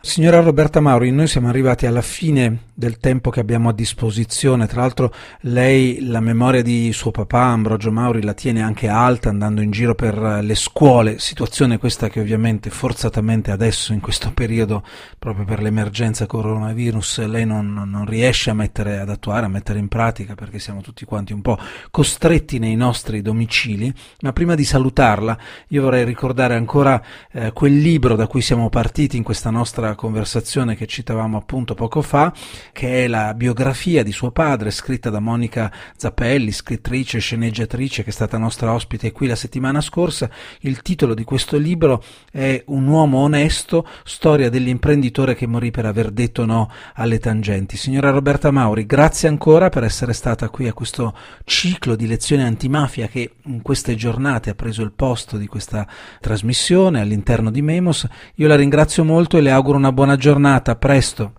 Signora 0.00 0.38
Roberta 0.40 0.78
Mauri, 0.78 1.10
noi 1.10 1.26
siamo 1.26 1.48
arrivati 1.48 1.84
alla 1.84 2.02
fine 2.02 2.66
del 2.72 2.98
tempo 2.98 3.30
che 3.30 3.40
abbiamo 3.40 3.70
a 3.70 3.72
disposizione. 3.72 4.68
Tra 4.68 4.82
l'altro 4.82 5.12
lei 5.40 6.06
la 6.06 6.20
memoria 6.20 6.62
di 6.62 6.92
suo 6.92 7.10
papà 7.10 7.46
Ambrogio 7.46 7.90
Mauri 7.90 8.22
la 8.22 8.32
tiene 8.32 8.62
anche 8.62 8.86
alta 8.86 9.28
andando 9.28 9.60
in 9.60 9.72
giro 9.72 9.96
per 9.96 10.16
le 10.16 10.54
scuole, 10.54 11.18
situazione 11.18 11.78
questa 11.78 12.08
che 12.08 12.20
ovviamente 12.20 12.70
forzatamente 12.70 13.50
adesso 13.50 13.92
in 13.92 13.98
questo 13.98 14.30
periodo 14.32 14.84
proprio 15.18 15.44
per 15.44 15.60
l'emergenza 15.60 16.26
coronavirus 16.26 17.26
lei 17.26 17.44
non, 17.44 17.72
non 17.72 18.06
riesce 18.06 18.50
a 18.50 18.54
mettere 18.54 19.00
ad 19.00 19.10
attuare, 19.10 19.46
a 19.46 19.48
mettere 19.48 19.80
in 19.80 19.88
pratica 19.88 20.36
perché 20.36 20.60
siamo 20.60 20.80
tutti 20.80 21.04
quanti 21.04 21.32
un 21.32 21.42
po' 21.42 21.58
costretti 21.90 22.60
nei 22.60 22.76
nostri 22.76 23.20
domicili. 23.20 23.92
Ma 24.20 24.32
prima 24.32 24.54
di 24.54 24.64
salutarla 24.64 25.36
io 25.68 25.82
vorrei 25.82 26.04
ricordare 26.04 26.54
ancora 26.54 27.02
eh, 27.32 27.50
quel 27.52 27.76
libro 27.76 28.14
da 28.14 28.28
cui 28.28 28.42
siamo 28.42 28.68
partiti 28.68 29.16
in 29.16 29.24
questa 29.24 29.50
nostra 29.50 29.96
conversazione 29.98 30.76
che 30.76 30.86
citavamo 30.86 31.36
appunto 31.36 31.74
poco 31.74 32.02
fa 32.02 32.32
che 32.72 33.04
è 33.04 33.08
la 33.08 33.34
biografia 33.34 34.04
di 34.04 34.12
suo 34.12 34.30
padre, 34.30 34.70
scritta 34.70 35.10
da 35.10 35.18
Monica 35.18 35.72
Zappelli, 35.96 36.52
scrittrice 36.52 37.16
e 37.16 37.20
sceneggiatrice 37.20 38.04
che 38.04 38.10
è 38.10 38.12
stata 38.12 38.38
nostra 38.38 38.72
ospite 38.72 39.10
qui 39.10 39.26
la 39.26 39.34
settimana 39.34 39.80
scorsa. 39.80 40.30
Il 40.60 40.82
titolo 40.82 41.14
di 41.14 41.24
questo 41.24 41.56
libro 41.56 42.02
è 42.30 42.62
Un 42.66 42.86
uomo 42.86 43.18
onesto, 43.18 43.84
storia 44.04 44.48
dell'imprenditore 44.48 45.34
che 45.34 45.48
morì 45.48 45.72
per 45.72 45.86
aver 45.86 46.12
detto 46.12 46.44
no 46.44 46.70
alle 46.94 47.18
tangenti. 47.18 47.76
Signora 47.76 48.10
Roberta 48.10 48.52
Mauri, 48.52 48.86
grazie 48.86 49.28
ancora 49.28 49.68
per 49.68 49.82
essere 49.82 50.12
stata 50.12 50.48
qui 50.48 50.68
a 50.68 50.72
questo 50.72 51.12
ciclo 51.44 51.96
di 51.96 52.06
lezioni 52.06 52.44
antimafia 52.44 53.08
che 53.08 53.32
in 53.46 53.62
queste 53.62 53.96
giornate 53.96 54.50
ha 54.50 54.54
preso 54.54 54.82
il 54.82 54.92
posto 54.92 55.36
di 55.36 55.48
questa 55.48 55.86
trasmissione 56.20 57.00
all'interno 57.00 57.50
di 57.50 57.62
Memos. 57.62 58.06
Io 58.36 58.46
la 58.46 58.54
ringrazio 58.54 59.04
molto 59.04 59.36
e 59.36 59.40
le 59.40 59.50
auguro 59.50 59.77
una 59.78 59.92
buona 59.92 60.16
giornata. 60.16 60.72
A 60.72 60.76
presto. 60.76 61.32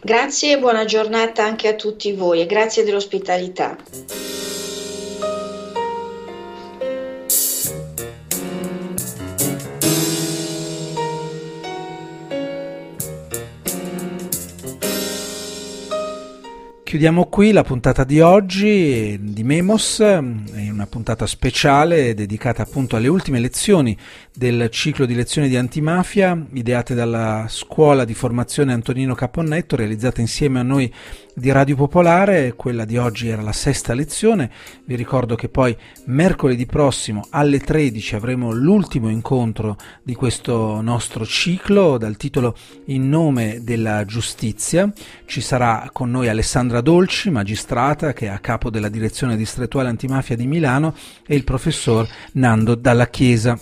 Grazie 0.00 0.52
e 0.54 0.58
buona 0.58 0.84
giornata 0.84 1.44
anche 1.44 1.68
a 1.68 1.74
tutti 1.74 2.12
voi 2.12 2.40
e 2.40 2.46
grazie 2.46 2.84
dell'ospitalità. 2.84 3.76
Chiudiamo 16.94 17.26
qui 17.26 17.50
la 17.50 17.64
puntata 17.64 18.04
di 18.04 18.20
oggi 18.20 19.18
di 19.20 19.42
Memos, 19.42 19.98
una 19.98 20.86
puntata 20.88 21.26
speciale 21.26 22.14
dedicata 22.14 22.62
appunto 22.62 22.94
alle 22.94 23.08
ultime 23.08 23.40
lezioni 23.40 23.98
del 24.32 24.68
ciclo 24.70 25.04
di 25.04 25.16
lezioni 25.16 25.48
di 25.48 25.56
antimafia 25.56 26.40
ideate 26.52 26.94
dalla 26.94 27.46
scuola 27.48 28.04
di 28.04 28.14
formazione 28.14 28.72
Antonino 28.72 29.16
Caponnetto, 29.16 29.74
realizzata 29.74 30.20
insieme 30.20 30.60
a 30.60 30.62
noi 30.62 30.94
di 31.34 31.50
Radio 31.50 31.74
Popolare, 31.74 32.54
quella 32.54 32.84
di 32.84 32.96
oggi 32.96 33.28
era 33.28 33.42
la 33.42 33.52
sesta 33.52 33.92
lezione, 33.92 34.50
vi 34.84 34.94
ricordo 34.94 35.34
che 35.34 35.48
poi 35.48 35.76
mercoledì 36.06 36.64
prossimo 36.64 37.26
alle 37.30 37.58
13 37.58 38.14
avremo 38.14 38.52
l'ultimo 38.52 39.08
incontro 39.08 39.76
di 40.02 40.14
questo 40.14 40.80
nostro 40.80 41.26
ciclo 41.26 41.98
dal 41.98 42.16
titolo 42.16 42.56
In 42.86 43.08
nome 43.08 43.60
della 43.62 44.04
giustizia, 44.04 44.90
ci 45.26 45.40
sarà 45.40 45.90
con 45.92 46.10
noi 46.10 46.28
Alessandra 46.28 46.80
Dolci, 46.80 47.30
magistrata 47.30 48.12
che 48.12 48.26
è 48.26 48.30
a 48.30 48.38
capo 48.38 48.70
della 48.70 48.88
direzione 48.88 49.36
distrettuale 49.36 49.88
antimafia 49.88 50.36
di 50.36 50.46
Milano 50.46 50.94
e 51.26 51.34
il 51.34 51.44
professor 51.44 52.06
Nando 52.32 52.76
Dalla 52.76 53.08
Chiesa. 53.08 53.58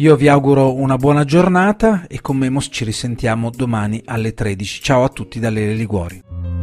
Io 0.00 0.16
vi 0.16 0.28
auguro 0.28 0.72
una 0.72 0.96
buona 0.96 1.26
giornata 1.26 2.06
e 2.08 2.22
con 2.22 2.38
Memos 2.38 2.68
ci 2.70 2.84
risentiamo 2.84 3.50
domani 3.50 4.00
alle 4.06 4.32
13. 4.32 4.82
Ciao 4.82 5.04
a 5.04 5.10
tutti 5.10 5.38
da 5.38 5.50
Lele 5.50 5.74
Liguori. 5.74 6.59